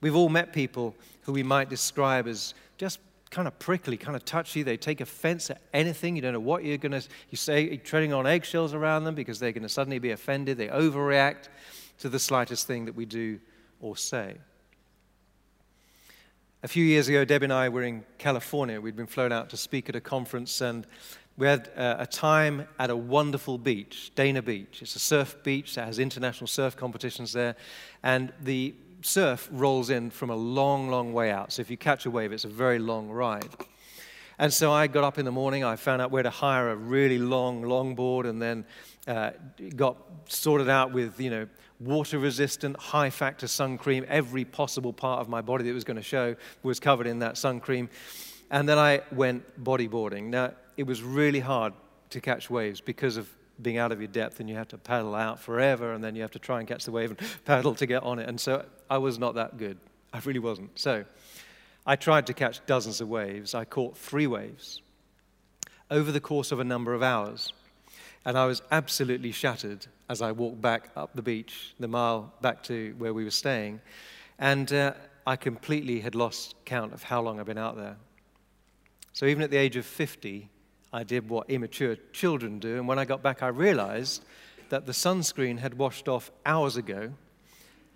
We've 0.00 0.16
all 0.16 0.28
met 0.28 0.52
people 0.52 0.94
who 1.22 1.32
we 1.32 1.42
might 1.42 1.68
describe 1.68 2.28
as 2.28 2.54
just 2.78 3.00
kind 3.32 3.48
of 3.48 3.58
prickly, 3.58 3.96
kind 3.96 4.14
of 4.14 4.24
touchy. 4.24 4.62
They 4.62 4.76
take 4.76 5.00
offense 5.00 5.50
at 5.50 5.60
anything. 5.72 6.14
You 6.14 6.22
don't 6.22 6.34
know 6.34 6.40
what 6.40 6.64
you're 6.64 6.76
going 6.76 6.92
to, 6.92 7.02
you 7.30 7.36
say, 7.36 7.62
you're 7.62 7.78
treading 7.78 8.12
on 8.12 8.26
eggshells 8.26 8.74
around 8.74 9.04
them 9.04 9.14
because 9.14 9.40
they're 9.40 9.52
going 9.52 9.62
to 9.62 9.70
suddenly 9.70 9.98
be 9.98 10.10
offended. 10.10 10.58
They 10.58 10.68
overreact 10.68 11.48
to 12.00 12.10
the 12.10 12.18
slightest 12.18 12.66
thing 12.66 12.84
that 12.84 12.94
we 12.94 13.06
do 13.06 13.40
or 13.80 13.96
say. 13.96 14.36
A 16.62 16.68
few 16.68 16.84
years 16.84 17.08
ago, 17.08 17.24
Debbie 17.24 17.46
and 17.46 17.52
I 17.52 17.70
were 17.70 17.82
in 17.82 18.04
California. 18.18 18.80
We'd 18.80 18.96
been 18.96 19.06
flown 19.06 19.32
out 19.32 19.48
to 19.50 19.56
speak 19.56 19.88
at 19.88 19.96
a 19.96 20.00
conference, 20.00 20.60
and 20.60 20.86
we 21.38 21.46
had 21.46 21.70
uh, 21.74 21.96
a 21.98 22.06
time 22.06 22.68
at 22.78 22.90
a 22.90 22.96
wonderful 22.96 23.56
beach, 23.56 24.12
Dana 24.14 24.42
Beach. 24.42 24.80
It's 24.82 24.94
a 24.94 25.00
surf 25.00 25.42
beach 25.42 25.74
that 25.74 25.86
has 25.86 25.98
international 25.98 26.46
surf 26.46 26.76
competitions 26.76 27.32
there. 27.32 27.56
And 28.02 28.32
the 28.40 28.74
surf 29.02 29.48
rolls 29.52 29.90
in 29.90 30.10
from 30.10 30.30
a 30.30 30.36
long, 30.36 30.88
long 30.88 31.12
way 31.12 31.30
out. 31.30 31.52
So 31.52 31.60
if 31.60 31.70
you 31.70 31.76
catch 31.76 32.06
a 32.06 32.10
wave, 32.10 32.32
it's 32.32 32.44
a 32.44 32.48
very 32.48 32.78
long 32.78 33.08
ride. 33.08 33.48
And 34.38 34.52
so 34.52 34.72
I 34.72 34.86
got 34.86 35.04
up 35.04 35.18
in 35.18 35.24
the 35.24 35.32
morning, 35.32 35.62
I 35.62 35.76
found 35.76 36.02
out 36.02 36.10
where 36.10 36.22
to 36.22 36.30
hire 36.30 36.70
a 36.70 36.76
really 36.76 37.18
long 37.18 37.62
longboard, 37.62 38.28
and 38.28 38.40
then 38.40 38.64
uh, 39.06 39.32
got 39.76 39.96
sorted 40.26 40.68
out 40.68 40.92
with, 40.92 41.20
you 41.20 41.30
know, 41.30 41.46
water 41.78 42.18
resistant, 42.18 42.76
high 42.76 43.10
factor 43.10 43.46
sun 43.46 43.78
cream. 43.78 44.04
Every 44.08 44.44
possible 44.44 44.92
part 44.92 45.20
of 45.20 45.28
my 45.28 45.42
body 45.42 45.64
that 45.64 45.74
was 45.74 45.84
going 45.84 45.96
to 45.96 46.02
show 46.02 46.34
was 46.62 46.80
covered 46.80 47.06
in 47.06 47.18
that 47.20 47.36
sun 47.36 47.60
cream. 47.60 47.88
And 48.50 48.68
then 48.68 48.78
I 48.78 49.02
went 49.12 49.62
bodyboarding. 49.62 50.24
Now, 50.24 50.52
it 50.76 50.84
was 50.84 51.02
really 51.02 51.40
hard 51.40 51.72
to 52.10 52.20
catch 52.20 52.50
waves 52.50 52.80
because 52.80 53.16
of 53.16 53.28
being 53.62 53.78
out 53.78 53.92
of 53.92 54.00
your 54.00 54.08
depth 54.08 54.40
and 54.40 54.48
you 54.48 54.56
have 54.56 54.68
to 54.68 54.78
paddle 54.78 55.14
out 55.14 55.40
forever 55.40 55.92
and 55.92 56.02
then 56.02 56.14
you 56.14 56.22
have 56.22 56.30
to 56.32 56.38
try 56.38 56.58
and 56.58 56.68
catch 56.68 56.84
the 56.84 56.90
wave 56.90 57.10
and 57.10 57.20
paddle 57.44 57.74
to 57.74 57.86
get 57.86 58.02
on 58.02 58.18
it. 58.18 58.28
And 58.28 58.40
so 58.40 58.64
I 58.90 58.98
was 58.98 59.18
not 59.18 59.34
that 59.36 59.56
good. 59.56 59.78
I 60.12 60.20
really 60.24 60.38
wasn't. 60.38 60.78
So 60.78 61.04
I 61.86 61.96
tried 61.96 62.26
to 62.26 62.34
catch 62.34 62.64
dozens 62.66 63.00
of 63.00 63.08
waves. 63.08 63.54
I 63.54 63.64
caught 63.64 63.96
three 63.96 64.26
waves 64.26 64.82
over 65.90 66.12
the 66.12 66.20
course 66.20 66.52
of 66.52 66.60
a 66.60 66.64
number 66.64 66.94
of 66.94 67.02
hours. 67.02 67.52
And 68.24 68.38
I 68.38 68.46
was 68.46 68.62
absolutely 68.70 69.32
shattered 69.32 69.86
as 70.08 70.22
I 70.22 70.32
walked 70.32 70.60
back 70.60 70.90
up 70.96 71.10
the 71.14 71.22
beach, 71.22 71.74
the 71.80 71.88
mile 71.88 72.32
back 72.40 72.62
to 72.64 72.94
where 72.98 73.12
we 73.12 73.24
were 73.24 73.30
staying. 73.30 73.80
And 74.38 74.72
uh, 74.72 74.94
I 75.26 75.36
completely 75.36 76.00
had 76.00 76.14
lost 76.14 76.54
count 76.64 76.92
of 76.92 77.02
how 77.02 77.20
long 77.20 77.40
I'd 77.40 77.46
been 77.46 77.58
out 77.58 77.76
there. 77.76 77.96
So 79.12 79.26
even 79.26 79.42
at 79.42 79.50
the 79.50 79.56
age 79.56 79.76
of 79.76 79.84
50, 79.84 80.48
I 80.92 81.04
did 81.04 81.28
what 81.28 81.48
immature 81.48 81.96
children 82.12 82.58
do. 82.58 82.76
And 82.76 82.86
when 82.86 82.98
I 82.98 83.04
got 83.04 83.22
back, 83.22 83.42
I 83.42 83.48
realized 83.48 84.24
that 84.68 84.86
the 84.86 84.92
sunscreen 84.92 85.58
had 85.58 85.74
washed 85.74 86.08
off 86.08 86.30
hours 86.44 86.76
ago, 86.76 87.12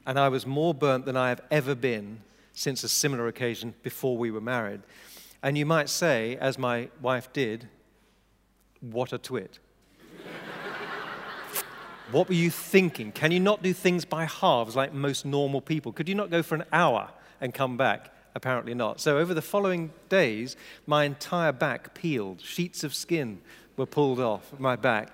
and 0.06 0.18
I 0.18 0.28
was 0.28 0.46
more 0.46 0.72
burnt 0.72 1.04
than 1.04 1.16
I 1.16 1.28
have 1.28 1.42
ever 1.50 1.74
been 1.74 2.22
since 2.52 2.85
a 2.85 2.88
similar 2.88 3.28
occasion 3.28 3.74
before 3.82 4.16
we 4.16 4.30
were 4.30 4.40
married. 4.40 4.80
And 5.42 5.59
you 5.59 5.66
might 5.66 5.88
say, 5.88 6.37
as 6.37 6.59
my 6.59 6.88
wife 7.02 7.32
did, 7.32 7.68
what 8.80 9.12
a 9.12 9.18
twit. 9.18 9.59
what 12.11 12.28
were 12.28 12.35
you 12.35 12.50
thinking? 12.50 13.12
Can 13.12 13.30
you 13.30 13.40
not 13.40 13.62
do 13.62 13.72
things 13.72 14.04
by 14.04 14.24
halves 14.24 14.74
like 14.74 14.94
most 14.94 15.26
normal 15.26 15.61
people? 15.61 15.92
Could 15.92 16.09
you 16.09 16.14
not 16.14 16.30
go 16.30 16.42
for 16.42 16.54
an 16.54 16.64
hour 16.72 17.11
and 17.40 17.52
come 17.52 17.76
back? 17.76 18.15
Apparently 18.37 18.75
not. 18.75 19.01
So, 19.01 19.16
over 19.16 19.33
the 19.33 19.40
following 19.40 19.90
days, 20.11 20.57
my 20.87 21.05
entire 21.05 21.53
back 21.53 21.94
peeled. 21.94 22.42
Sheets 22.42 22.85
of 22.85 22.94
skin 22.94 23.40
were 23.79 23.87
pulled 23.87 24.20
off 24.20 24.53
my 24.59 24.77
back. 24.77 25.09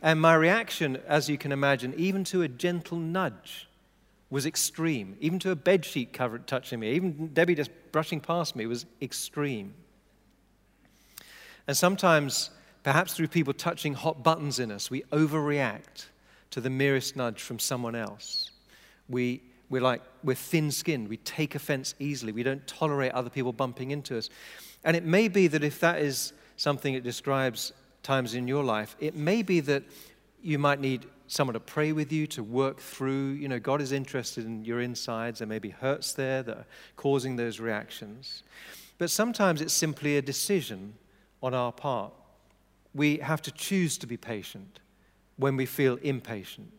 And 0.00 0.20
my 0.20 0.36
reaction, 0.36 0.96
as 1.08 1.28
you 1.28 1.36
can 1.36 1.50
imagine, 1.50 1.92
even 1.96 2.22
to 2.24 2.42
a 2.42 2.48
gentle 2.48 2.96
nudge, 2.96 3.68
was 4.30 4.46
extreme. 4.46 5.16
Even 5.18 5.40
to 5.40 5.50
a 5.50 5.56
bed 5.56 5.84
sheet 5.84 6.12
covered 6.12 6.46
touching 6.46 6.78
me, 6.78 6.92
even 6.92 7.34
Debbie 7.34 7.56
just 7.56 7.72
brushing 7.90 8.20
past 8.20 8.54
me 8.54 8.64
was 8.66 8.86
extreme. 9.02 9.74
And 11.66 11.76
sometimes, 11.76 12.50
perhaps 12.84 13.14
through 13.14 13.26
people 13.26 13.54
touching 13.54 13.94
hot 13.94 14.22
buttons 14.22 14.60
in 14.60 14.70
us, 14.70 14.88
we 14.88 15.02
overreact 15.10 16.06
to 16.52 16.60
the 16.60 16.70
merest 16.70 17.16
nudge 17.16 17.42
from 17.42 17.58
someone 17.58 17.96
else. 17.96 18.52
We 19.08 19.42
we're 19.70 19.82
like, 19.82 20.02
we're 20.22 20.34
thin 20.34 20.70
skinned. 20.70 21.08
We 21.08 21.18
take 21.18 21.54
offense 21.54 21.94
easily. 21.98 22.32
We 22.32 22.42
don't 22.42 22.66
tolerate 22.66 23.12
other 23.12 23.30
people 23.30 23.52
bumping 23.52 23.90
into 23.90 24.16
us. 24.16 24.30
And 24.84 24.96
it 24.96 25.04
may 25.04 25.28
be 25.28 25.46
that 25.48 25.62
if 25.62 25.80
that 25.80 26.00
is 26.00 26.32
something 26.56 26.94
that 26.94 27.04
describes 27.04 27.72
times 28.02 28.34
in 28.34 28.48
your 28.48 28.64
life, 28.64 28.96
it 28.98 29.14
may 29.14 29.42
be 29.42 29.60
that 29.60 29.82
you 30.42 30.58
might 30.58 30.80
need 30.80 31.06
someone 31.26 31.54
to 31.54 31.60
pray 31.60 31.92
with 31.92 32.10
you, 32.10 32.26
to 32.28 32.42
work 32.42 32.80
through. 32.80 33.32
You 33.32 33.48
know, 33.48 33.58
God 33.58 33.82
is 33.82 33.92
interested 33.92 34.46
in 34.46 34.64
your 34.64 34.80
insides. 34.80 35.40
There 35.40 35.48
may 35.48 35.58
be 35.58 35.70
hurts 35.70 36.14
there 36.14 36.42
that 36.42 36.56
are 36.56 36.66
causing 36.96 37.36
those 37.36 37.60
reactions. 37.60 38.42
But 38.96 39.10
sometimes 39.10 39.60
it's 39.60 39.74
simply 39.74 40.16
a 40.16 40.22
decision 40.22 40.94
on 41.42 41.54
our 41.54 41.72
part. 41.72 42.12
We 42.94 43.18
have 43.18 43.42
to 43.42 43.52
choose 43.52 43.98
to 43.98 44.06
be 44.06 44.16
patient 44.16 44.80
when 45.36 45.56
we 45.56 45.66
feel 45.66 45.96
impatient. 46.02 46.72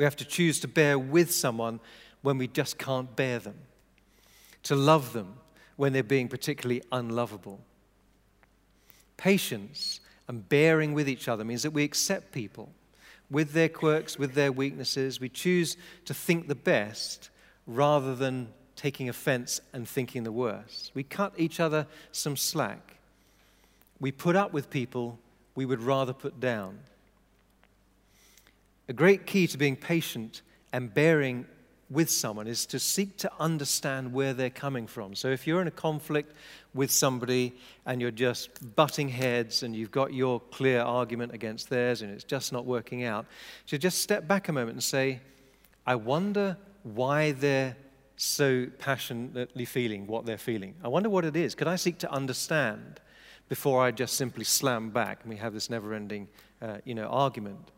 We 0.00 0.04
have 0.04 0.16
to 0.16 0.24
choose 0.24 0.60
to 0.60 0.66
bear 0.66 0.98
with 0.98 1.30
someone 1.30 1.78
when 2.22 2.38
we 2.38 2.48
just 2.48 2.78
can't 2.78 3.14
bear 3.14 3.38
them, 3.38 3.58
to 4.62 4.74
love 4.74 5.12
them 5.12 5.34
when 5.76 5.92
they're 5.92 6.02
being 6.02 6.26
particularly 6.26 6.82
unlovable. 6.90 7.60
Patience 9.18 10.00
and 10.26 10.48
bearing 10.48 10.94
with 10.94 11.06
each 11.06 11.28
other 11.28 11.44
means 11.44 11.62
that 11.64 11.72
we 11.72 11.84
accept 11.84 12.32
people 12.32 12.72
with 13.30 13.52
their 13.52 13.68
quirks, 13.68 14.18
with 14.18 14.32
their 14.32 14.50
weaknesses. 14.50 15.20
We 15.20 15.28
choose 15.28 15.76
to 16.06 16.14
think 16.14 16.48
the 16.48 16.54
best 16.54 17.28
rather 17.66 18.14
than 18.14 18.54
taking 18.76 19.10
offense 19.10 19.60
and 19.74 19.86
thinking 19.86 20.24
the 20.24 20.32
worst. 20.32 20.92
We 20.94 21.02
cut 21.02 21.34
each 21.36 21.60
other 21.60 21.86
some 22.10 22.38
slack. 22.38 22.96
We 24.00 24.12
put 24.12 24.34
up 24.34 24.54
with 24.54 24.70
people 24.70 25.18
we 25.54 25.66
would 25.66 25.82
rather 25.82 26.14
put 26.14 26.40
down. 26.40 26.78
A 28.90 28.92
great 28.92 29.24
key 29.24 29.46
to 29.46 29.56
being 29.56 29.76
patient 29.76 30.42
and 30.72 30.92
bearing 30.92 31.46
with 31.90 32.10
someone 32.10 32.48
is 32.48 32.66
to 32.66 32.80
seek 32.80 33.16
to 33.18 33.30
understand 33.38 34.12
where 34.12 34.34
they're 34.34 34.50
coming 34.50 34.88
from. 34.88 35.14
So 35.14 35.28
if 35.28 35.46
you're 35.46 35.60
in 35.60 35.68
a 35.68 35.70
conflict 35.70 36.34
with 36.74 36.90
somebody 36.90 37.54
and 37.86 38.00
you're 38.00 38.10
just 38.10 38.74
butting 38.74 39.08
heads 39.08 39.62
and 39.62 39.76
you've 39.76 39.92
got 39.92 40.12
your 40.12 40.40
clear 40.40 40.80
argument 40.80 41.32
against 41.32 41.70
theirs 41.70 42.02
and 42.02 42.10
it's 42.10 42.24
just 42.24 42.52
not 42.52 42.66
working 42.66 43.04
out, 43.04 43.26
to 43.68 43.78
just 43.78 44.00
step 44.00 44.26
back 44.26 44.48
a 44.48 44.52
moment 44.52 44.72
and 44.72 44.82
say, 44.82 45.20
I 45.86 45.94
wonder 45.94 46.56
why 46.82 47.30
they're 47.30 47.76
so 48.16 48.66
passionately 48.80 49.66
feeling 49.66 50.08
what 50.08 50.26
they're 50.26 50.36
feeling. 50.36 50.74
I 50.82 50.88
wonder 50.88 51.08
what 51.08 51.24
it 51.24 51.36
is. 51.36 51.54
Could 51.54 51.68
I 51.68 51.76
seek 51.76 51.98
to 51.98 52.10
understand 52.10 52.98
before 53.48 53.84
I 53.84 53.92
just 53.92 54.16
simply 54.16 54.42
slam 54.42 54.90
back 54.90 55.20
and 55.22 55.30
we 55.30 55.36
have 55.36 55.54
this 55.54 55.70
never 55.70 55.94
ending 55.94 56.26
uh, 56.60 56.78
you 56.84 56.96
know, 56.96 57.06
argument? 57.06 57.70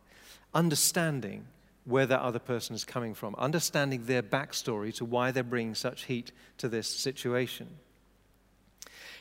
Understanding 0.55 1.47
where 1.85 2.07
that 2.07 2.21
other 2.21 2.39
person 2.39 2.75
is 2.75 2.85
coming 2.85 3.15
from, 3.15 3.35
understanding 3.37 4.05
their 4.05 4.23
backstory 4.23 4.95
to 4.95 5.05
why 5.05 5.31
they're 5.31 5.43
bringing 5.43 5.75
such 5.75 6.05
heat 6.05 6.31
to 6.59 6.69
this 6.69 6.89
situation. 6.89 7.69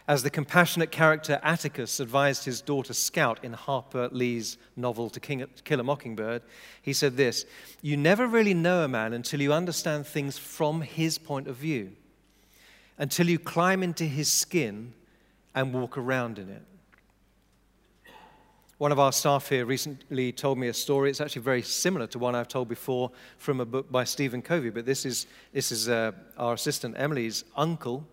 As 0.07 0.23
the 0.23 0.29
compassionate 0.29 0.91
character 0.91 1.39
Atticus 1.43 1.99
advised 1.99 2.45
his 2.45 2.61
daughter 2.61 2.93
Scout 2.93 3.43
in 3.43 3.53
Harper 3.53 4.09
Lee's 4.11 4.57
novel 4.75 5.09
To 5.09 5.19
Kill 5.19 5.79
a 5.79 5.83
Mockingbird, 5.83 6.41
he 6.81 6.93
said 6.93 7.17
this 7.17 7.45
You 7.81 7.97
never 7.97 8.27
really 8.27 8.53
know 8.53 8.83
a 8.83 8.87
man 8.87 9.13
until 9.13 9.41
you 9.41 9.53
understand 9.53 10.07
things 10.07 10.37
from 10.37 10.81
his 10.81 11.17
point 11.17 11.47
of 11.47 11.55
view, 11.55 11.91
until 12.97 13.29
you 13.29 13.39
climb 13.39 13.83
into 13.83 14.05
his 14.05 14.31
skin 14.31 14.93
and 15.53 15.73
walk 15.73 15.97
around 15.97 16.39
in 16.39 16.49
it. 16.49 16.63
One 18.81 18.91
of 18.91 18.97
our 18.97 19.11
staff 19.11 19.47
here 19.47 19.67
recently 19.67 20.31
told 20.31 20.57
me 20.57 20.67
a 20.67 20.73
story. 20.73 21.11
It's 21.11 21.21
actually 21.21 21.43
very 21.43 21.61
similar 21.61 22.07
to 22.07 22.17
one 22.17 22.33
I've 22.33 22.47
told 22.47 22.67
before 22.67 23.11
from 23.37 23.59
a 23.59 23.65
book 23.65 23.91
by 23.91 24.05
Stephen 24.05 24.41
Covey, 24.41 24.71
but 24.71 24.87
this 24.87 25.05
is, 25.05 25.27
this 25.53 25.71
is 25.71 25.87
uh, 25.87 26.13
our 26.35 26.55
assistant 26.55 26.95
Emily's 26.97 27.43
uncle, 27.55 28.07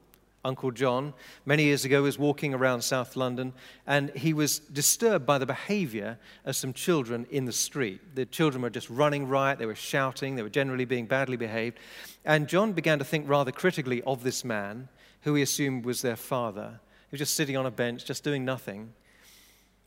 Uncle 0.44 0.70
John, 0.70 1.14
many 1.46 1.64
years 1.64 1.86
ago 1.86 2.02
was 2.02 2.18
walking 2.18 2.52
around 2.52 2.82
South 2.82 3.16
London 3.16 3.54
and 3.86 4.10
he 4.10 4.34
was 4.34 4.58
disturbed 4.58 5.24
by 5.24 5.38
the 5.38 5.46
behavior 5.46 6.18
of 6.44 6.54
some 6.54 6.74
children 6.74 7.26
in 7.30 7.46
the 7.46 7.52
street. 7.52 8.14
The 8.14 8.26
children 8.26 8.60
were 8.60 8.68
just 8.68 8.90
running 8.90 9.26
riot, 9.26 9.58
they 9.58 9.64
were 9.64 9.74
shouting, 9.74 10.36
they 10.36 10.42
were 10.42 10.50
generally 10.50 10.84
being 10.84 11.06
badly 11.06 11.38
behaved. 11.38 11.78
And 12.26 12.46
John 12.46 12.74
began 12.74 12.98
to 12.98 13.06
think 13.06 13.26
rather 13.26 13.52
critically 13.52 14.02
of 14.02 14.22
this 14.22 14.44
man, 14.44 14.90
who 15.22 15.34
he 15.34 15.40
assumed 15.40 15.86
was 15.86 16.02
their 16.02 16.14
father. 16.14 16.78
He 17.08 17.14
was 17.14 17.20
just 17.20 17.36
sitting 17.36 17.56
on 17.56 17.64
a 17.64 17.70
bench, 17.70 18.04
just 18.04 18.22
doing 18.22 18.44
nothing 18.44 18.92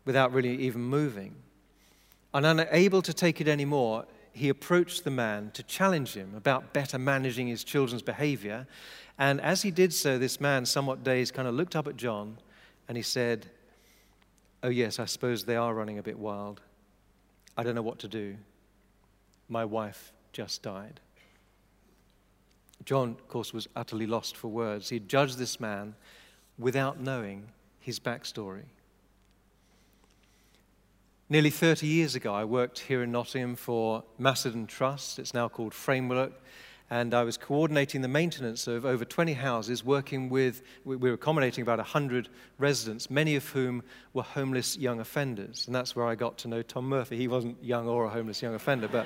without 0.06 0.34
really 0.34 0.56
even 0.56 0.82
moving. 0.82 1.36
And 2.34 2.46
unable 2.46 3.02
to 3.02 3.14
take 3.14 3.42
it 3.42 3.48
anymore, 3.48 4.06
he 4.34 4.50
approached 4.50 5.04
the 5.04 5.12
man 5.12 5.52
to 5.54 5.64
challenge 5.64 6.14
him 6.14 6.34
about 6.36 6.74
better 6.74 6.98
managing 6.98 7.48
his 7.48 7.64
children's 7.64 8.02
behavior. 8.02 8.66
And 9.18 9.42
as 9.42 9.62
he 9.62 9.72
did 9.72 9.94
so, 9.94 10.18
this 10.18 10.40
man, 10.40 10.66
somewhat 10.66 11.04
dazed, 11.04 11.34
kind 11.34 11.48
of 11.48 11.54
looked 11.54 11.76
up 11.76 11.88
at 11.88 11.98
John 11.98 12.38
and 12.88 12.96
he 12.96 13.04
said, 13.04 13.48
Oh, 14.64 14.70
yes, 14.70 15.00
I 15.00 15.06
suppose 15.06 15.44
they 15.44 15.56
are 15.56 15.74
running 15.74 15.98
a 15.98 16.04
bit 16.04 16.20
wild. 16.20 16.62
I 17.58 17.64
don't 17.64 17.76
know 17.76 17.82
what 17.82 18.00
to 18.00 18.08
do. 18.08 18.38
My 19.50 19.66
wife 19.66 20.14
just 20.34 20.62
died. 20.62 21.00
John, 22.86 23.10
of 23.10 23.28
course, 23.28 23.54
was 23.54 23.68
utterly 23.76 24.08
lost 24.08 24.38
for 24.38 24.48
words. 24.48 24.90
He 24.90 25.00
judged 25.00 25.38
this 25.38 25.60
man 25.60 25.96
without 26.58 27.00
knowing 27.00 27.48
his 27.80 28.00
backstory. 28.00 28.66
Nearly 31.32 31.50
30 31.50 31.88
years 31.88 32.14
ago, 32.14 32.34
I 32.34 32.44
worked 32.44 32.78
here 32.78 33.04
in 33.04 33.14
Nottingham 33.14 33.56
for 33.56 34.04
Macedon 34.20 34.68
Trust. 34.68 35.18
It's 35.18 35.34
now 35.34 35.48
called 35.48 35.74
Framework. 35.74 36.34
And 36.90 37.14
I 37.14 37.24
was 37.24 37.38
coordinating 37.38 38.02
the 38.02 38.10
maintenance 38.10 38.68
of 38.68 38.86
over 38.86 39.06
20 39.06 39.32
houses, 39.32 39.82
working 39.82 40.28
with, 40.28 40.62
we 40.84 40.98
were 40.98 41.14
accommodating 41.14 41.62
about 41.62 41.78
100 41.78 42.28
residents, 42.58 43.10
many 43.10 43.38
of 43.38 43.48
whom 43.48 43.82
were 44.12 44.24
homeless 44.24 44.76
young 44.76 45.00
offenders. 45.00 45.68
And 45.68 45.74
that's 45.74 45.96
where 45.96 46.06
I 46.06 46.16
got 46.16 46.38
to 46.40 46.50
know 46.50 46.62
Tom 46.62 46.90
Murphy. 46.90 47.16
He 47.16 47.30
wasn't 47.30 47.64
young 47.64 47.88
or 47.88 48.04
a 48.04 48.10
homeless 48.10 48.42
young 48.42 48.54
offender, 48.54 48.90
but 48.90 49.06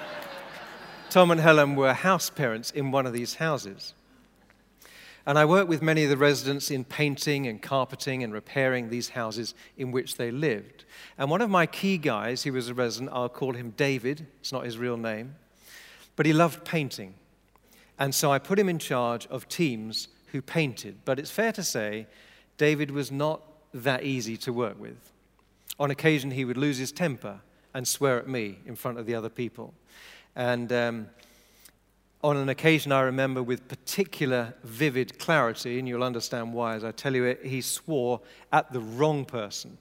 Tom 1.10 1.30
and 1.32 1.40
Helen 1.42 1.76
were 1.76 1.92
house 1.92 2.30
parents 2.30 2.70
in 2.70 2.92
one 2.92 3.04
of 3.04 3.12
these 3.12 3.34
houses. 3.34 3.92
And 5.26 5.38
I 5.38 5.44
worked 5.44 5.68
with 5.68 5.82
many 5.82 6.04
of 6.04 6.10
the 6.10 6.16
residents 6.16 6.70
in 6.70 6.84
painting 6.84 7.46
and 7.46 7.60
carpeting 7.60 8.22
and 8.22 8.32
repairing 8.32 8.88
these 8.88 9.10
houses 9.10 9.54
in 9.76 9.92
which 9.92 10.16
they 10.16 10.30
lived. 10.30 10.84
And 11.18 11.30
one 11.30 11.42
of 11.42 11.50
my 11.50 11.66
key 11.66 11.98
guys, 11.98 12.42
he 12.42 12.50
was 12.50 12.68
a 12.68 12.74
resident, 12.74 13.10
I'll 13.12 13.28
call 13.28 13.52
him 13.52 13.74
David, 13.76 14.26
it's 14.40 14.52
not 14.52 14.64
his 14.64 14.78
real 14.78 14.96
name, 14.96 15.34
but 16.16 16.26
he 16.26 16.32
loved 16.32 16.64
painting. 16.64 17.14
And 17.98 18.14
so 18.14 18.32
I 18.32 18.38
put 18.38 18.58
him 18.58 18.68
in 18.68 18.78
charge 18.78 19.26
of 19.26 19.46
teams 19.48 20.08
who 20.32 20.40
painted. 20.40 20.96
But 21.04 21.18
it's 21.18 21.30
fair 21.30 21.52
to 21.52 21.62
say, 21.62 22.06
David 22.56 22.90
was 22.90 23.12
not 23.12 23.42
that 23.74 24.02
easy 24.04 24.36
to 24.38 24.52
work 24.52 24.80
with. 24.80 25.12
On 25.78 25.90
occasion, 25.90 26.30
he 26.30 26.44
would 26.44 26.56
lose 26.56 26.78
his 26.78 26.92
temper 26.92 27.40
and 27.74 27.86
swear 27.86 28.18
at 28.18 28.28
me 28.28 28.58
in 28.66 28.74
front 28.74 28.98
of 28.98 29.06
the 29.06 29.14
other 29.14 29.28
people. 29.28 29.74
And 30.34 30.72
um, 30.72 31.08
on 32.22 32.36
an 32.36 32.48
occasion 32.48 32.92
I 32.92 33.00
remember 33.00 33.42
with 33.42 33.68
particular 33.68 34.54
vivid 34.62 35.18
clarity, 35.18 35.78
and 35.78 35.88
you'll 35.88 36.04
understand 36.04 36.52
why 36.52 36.74
as 36.74 36.84
I 36.84 36.92
tell 36.92 37.14
you 37.14 37.24
it, 37.24 37.44
he 37.44 37.60
swore 37.60 38.20
at 38.52 38.72
the 38.72 38.80
wrong 38.80 39.24
person, 39.24 39.78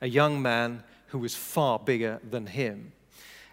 a 0.00 0.08
young 0.08 0.40
man 0.40 0.82
who 1.08 1.18
was 1.18 1.34
far 1.34 1.78
bigger 1.78 2.20
than 2.28 2.46
him. 2.46 2.92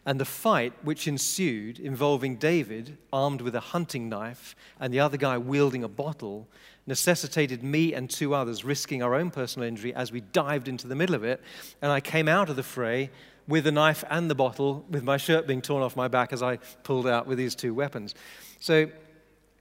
And 0.06 0.20
the 0.20 0.26
fight 0.26 0.74
which 0.84 1.08
ensued, 1.08 1.80
involving 1.80 2.36
David 2.36 2.98
armed 3.14 3.42
with 3.42 3.56
a 3.56 3.62
hunting 3.62 4.10
knife 4.10 4.56
and 4.80 4.94
the 4.94 5.00
other 5.00 5.16
guy 5.16 5.38
wielding 5.38 5.84
a 5.84 5.88
bottle, 5.88 6.48
necessitated 6.86 7.64
me 7.64 7.94
and 7.94 8.10
two 8.10 8.34
others 8.36 8.66
risking 8.66 9.02
our 9.02 9.16
own 9.16 9.32
personal 9.32 9.68
injury 9.68 9.94
as 9.94 10.12
we 10.12 10.20
dived 10.20 10.68
into 10.68 10.88
the 10.88 10.96
middle 10.96 11.16
of 11.16 11.24
it. 11.24 11.42
And 11.82 11.90
I 11.90 12.02
came 12.02 12.28
out 12.28 12.50
of 12.50 12.58
the 12.58 12.64
fray 12.64 13.12
with 13.48 13.66
the 13.66 13.72
knife 13.72 14.04
and 14.10 14.30
the 14.30 14.36
bottle, 14.36 14.86
with 14.90 15.04
my 15.04 15.18
shirt 15.18 15.48
being 15.48 15.62
torn 15.62 15.84
off 15.84 15.96
my 15.96 16.08
back 16.08 16.32
as 16.34 16.42
I 16.42 16.58
pulled 16.84 17.08
out 17.08 17.28
with 17.28 17.38
these 17.38 17.56
two 17.56 17.74
weapons. 17.74 18.16
So, 18.60 18.90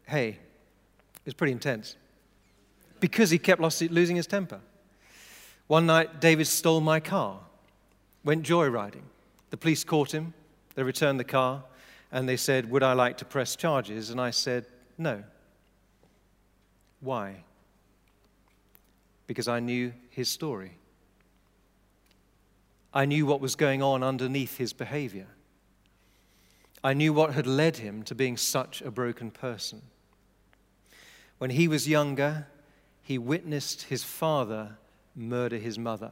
hey, 0.06 0.28
it 0.28 1.24
was 1.24 1.34
pretty 1.34 1.52
intense 1.52 1.96
because 3.00 3.30
he 3.30 3.38
kept 3.38 3.60
losing 3.60 4.16
his 4.16 4.26
temper. 4.26 4.60
One 5.66 5.86
night, 5.86 6.20
David 6.20 6.46
stole 6.46 6.80
my 6.80 7.00
car, 7.00 7.40
went 8.24 8.44
joyriding. 8.44 9.02
The 9.50 9.56
police 9.56 9.84
caught 9.84 10.12
him, 10.12 10.34
they 10.74 10.82
returned 10.82 11.18
the 11.18 11.24
car, 11.24 11.64
and 12.12 12.28
they 12.28 12.36
said, 12.36 12.70
Would 12.70 12.82
I 12.82 12.92
like 12.92 13.18
to 13.18 13.24
press 13.24 13.56
charges? 13.56 14.10
And 14.10 14.20
I 14.20 14.30
said, 14.30 14.66
No. 14.98 15.24
Why? 17.00 17.42
Because 19.26 19.48
I 19.48 19.60
knew 19.60 19.92
his 20.10 20.28
story. 20.28 20.72
I 22.94 23.04
knew 23.04 23.26
what 23.26 23.40
was 23.40 23.56
going 23.56 23.82
on 23.82 24.02
underneath 24.02 24.58
his 24.58 24.72
behavior. 24.72 25.28
I 26.84 26.94
knew 26.94 27.12
what 27.12 27.34
had 27.34 27.46
led 27.46 27.78
him 27.78 28.02
to 28.04 28.14
being 28.14 28.36
such 28.36 28.82
a 28.82 28.90
broken 28.90 29.30
person. 29.30 29.82
When 31.38 31.50
he 31.50 31.68
was 31.68 31.88
younger, 31.88 32.46
he 33.02 33.18
witnessed 33.18 33.82
his 33.82 34.04
father 34.04 34.76
murder 35.14 35.58
his 35.58 35.78
mother. 35.78 36.10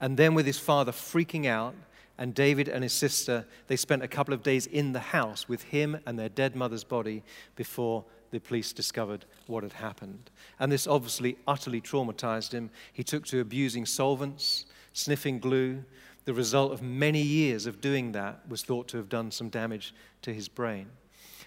And 0.00 0.16
then, 0.16 0.34
with 0.34 0.46
his 0.46 0.58
father 0.58 0.92
freaking 0.92 1.46
out, 1.46 1.74
and 2.18 2.34
David 2.34 2.68
and 2.68 2.82
his 2.82 2.92
sister, 2.92 3.46
they 3.68 3.76
spent 3.76 4.02
a 4.02 4.08
couple 4.08 4.34
of 4.34 4.42
days 4.42 4.66
in 4.66 4.92
the 4.92 5.00
house 5.00 5.48
with 5.48 5.62
him 5.62 5.98
and 6.06 6.18
their 6.18 6.28
dead 6.28 6.54
mother's 6.54 6.84
body 6.84 7.22
before 7.56 8.04
the 8.30 8.40
police 8.40 8.72
discovered 8.72 9.24
what 9.46 9.62
had 9.62 9.72
happened. 9.72 10.30
And 10.58 10.70
this 10.70 10.86
obviously 10.86 11.36
utterly 11.46 11.80
traumatized 11.80 12.52
him. 12.52 12.70
He 12.92 13.02
took 13.02 13.26
to 13.26 13.40
abusing 13.40 13.86
solvents 13.86 14.66
sniffing 14.92 15.38
glue. 15.38 15.84
The 16.24 16.34
result 16.34 16.72
of 16.72 16.82
many 16.82 17.20
years 17.20 17.66
of 17.66 17.80
doing 17.80 18.12
that 18.12 18.48
was 18.48 18.62
thought 18.62 18.88
to 18.88 18.96
have 18.96 19.08
done 19.08 19.30
some 19.30 19.48
damage 19.48 19.94
to 20.22 20.32
his 20.32 20.48
brain. 20.48 20.88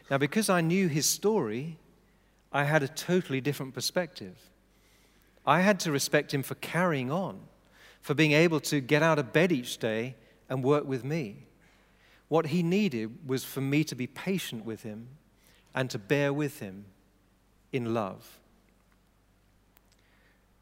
Now, 0.09 0.17
because 0.17 0.49
I 0.49 0.61
knew 0.61 0.87
his 0.87 1.05
story, 1.05 1.77
I 2.51 2.63
had 2.63 2.83
a 2.83 2.87
totally 2.87 3.41
different 3.41 3.73
perspective. 3.73 4.37
I 5.45 5.61
had 5.61 5.79
to 5.81 5.91
respect 5.91 6.33
him 6.33 6.43
for 6.43 6.55
carrying 6.55 7.11
on, 7.11 7.39
for 8.01 8.13
being 8.13 8.31
able 8.31 8.59
to 8.61 8.79
get 8.81 9.03
out 9.03 9.19
of 9.19 9.33
bed 9.33 9.51
each 9.51 9.77
day 9.77 10.15
and 10.49 10.63
work 10.63 10.85
with 10.85 11.03
me. 11.03 11.47
What 12.27 12.47
he 12.47 12.63
needed 12.63 13.27
was 13.27 13.43
for 13.43 13.61
me 13.61 13.83
to 13.85 13.95
be 13.95 14.07
patient 14.07 14.65
with 14.65 14.83
him 14.83 15.07
and 15.73 15.89
to 15.89 15.99
bear 15.99 16.33
with 16.33 16.59
him 16.59 16.85
in 17.71 17.93
love. 17.93 18.39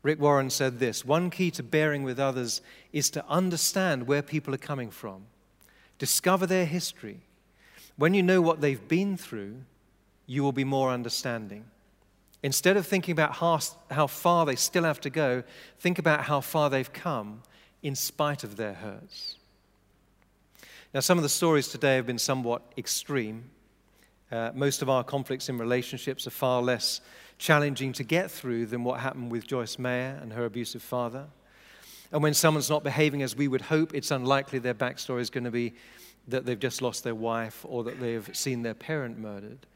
Rick 0.03 0.19
Warren 0.19 0.49
said 0.49 0.79
this 0.79 1.03
One 1.03 1.29
key 1.29 1.49
to 1.51 1.63
bearing 1.63 2.03
with 2.03 2.19
others 2.19 2.61
is 2.91 3.09
to 3.11 3.25
understand 3.27 4.05
where 4.05 4.21
people 4.21 4.53
are 4.53 4.57
coming 4.57 4.91
from, 4.91 5.25
discover 5.97 6.45
their 6.45 6.65
history. 6.65 7.21
When 7.95 8.13
you 8.13 8.21
know 8.21 8.41
what 8.41 8.61
they've 8.61 8.87
been 8.87 9.17
through, 9.17 9.61
you 10.25 10.43
will 10.43 10.51
be 10.51 10.63
more 10.63 10.91
understanding. 10.91 11.65
Instead 12.41 12.75
of 12.75 12.85
thinking 12.85 13.13
about 13.13 13.33
how, 13.35 14.07
far 14.07 14.45
they 14.45 14.55
still 14.55 14.83
have 14.83 14.99
to 15.01 15.09
go, 15.09 15.43
think 15.79 15.97
about 15.97 16.25
how 16.25 16.41
far 16.41 16.69
they've 16.69 16.91
come 16.91 17.41
in 17.81 17.95
spite 17.95 18.43
of 18.43 18.57
their 18.57 18.73
hurts. 18.73 19.37
Now, 20.93 20.99
some 20.99 21.17
of 21.17 21.23
the 21.23 21.29
stories 21.29 21.69
today 21.69 21.95
have 21.95 22.05
been 22.05 22.19
somewhat 22.19 22.61
extreme. 22.77 23.45
Uh, 24.33 24.51
most 24.55 24.81
of 24.81 24.89
our 24.89 25.03
conflicts 25.03 25.47
in 25.47 25.59
relationships 25.59 26.25
are 26.25 26.31
far 26.31 26.59
less 26.59 27.01
challenging 27.37 27.93
to 27.93 28.03
get 28.03 28.31
through 28.31 28.65
than 28.65 28.83
what 28.83 28.99
happened 28.99 29.31
with 29.31 29.45
Joyce 29.45 29.77
Meyer 29.77 30.17
and 30.23 30.33
her 30.33 30.45
abusive 30.45 30.81
father. 30.81 31.27
And 32.11 32.23
when 32.23 32.33
someone's 32.33 32.69
not 32.69 32.83
behaving 32.83 33.21
as 33.21 33.35
we 33.35 33.47
would 33.47 33.61
hope, 33.61 33.93
it's 33.93 34.09
unlikely 34.09 34.57
their 34.57 34.73
backstory 34.73 35.21
is 35.21 35.29
going 35.29 35.43
to 35.43 35.51
be 35.51 35.75
that 36.29 36.47
they've 36.47 36.57
just 36.57 36.81
lost 36.81 37.03
their 37.03 37.13
wife 37.13 37.63
or 37.69 37.83
that 37.83 37.99
they've 37.99 38.27
seen 38.35 38.63
their 38.63 38.73
parent 38.73 39.19
murdered. 39.19 39.67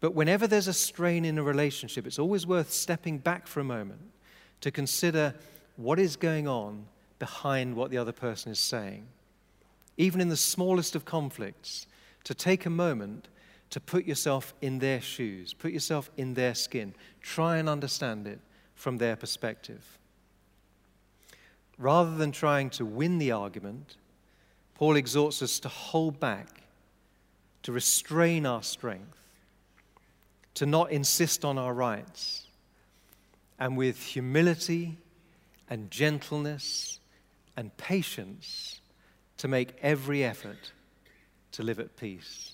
But 0.00 0.14
whenever 0.14 0.46
there's 0.46 0.68
a 0.68 0.72
strain 0.72 1.26
in 1.26 1.36
a 1.36 1.42
relationship, 1.42 2.06
it's 2.06 2.18
always 2.18 2.46
worth 2.46 2.72
stepping 2.72 3.18
back 3.18 3.46
for 3.46 3.60
a 3.60 3.64
moment 3.64 4.00
to 4.62 4.70
consider 4.70 5.34
what 5.76 5.98
is 5.98 6.16
going 6.16 6.48
on 6.48 6.86
behind 7.18 7.76
what 7.76 7.90
the 7.90 7.98
other 7.98 8.12
person 8.12 8.50
is 8.50 8.60
saying. 8.60 9.06
Even 9.98 10.22
in 10.22 10.30
the 10.30 10.38
smallest 10.38 10.96
of 10.96 11.04
conflicts, 11.04 11.86
to 12.24 12.32
take 12.32 12.64
a 12.64 12.70
moment 12.70 13.28
to 13.70 13.80
put 13.80 14.04
yourself 14.04 14.52
in 14.60 14.80
their 14.80 15.00
shoes, 15.00 15.54
put 15.54 15.72
yourself 15.72 16.10
in 16.16 16.34
their 16.34 16.54
skin, 16.54 16.94
try 17.20 17.56
and 17.56 17.68
understand 17.68 18.26
it 18.26 18.40
from 18.74 18.98
their 18.98 19.16
perspective. 19.16 19.98
Rather 21.78 22.16
than 22.16 22.32
trying 22.32 22.68
to 22.70 22.84
win 22.84 23.18
the 23.18 23.30
argument, 23.30 23.96
Paul 24.74 24.96
exhorts 24.96 25.40
us 25.42 25.60
to 25.60 25.68
hold 25.68 26.18
back, 26.18 26.62
to 27.62 27.72
restrain 27.72 28.44
our 28.44 28.62
strength, 28.62 29.18
to 30.54 30.66
not 30.66 30.90
insist 30.90 31.44
on 31.44 31.56
our 31.56 31.72
rights, 31.72 32.46
and 33.58 33.76
with 33.76 34.02
humility 34.02 34.96
and 35.68 35.90
gentleness 35.90 36.98
and 37.56 37.76
patience 37.76 38.80
to 39.36 39.48
make 39.48 39.74
every 39.80 40.24
effort 40.24 40.72
to 41.52 41.62
live 41.62 41.78
at 41.78 41.96
peace. 41.96 42.49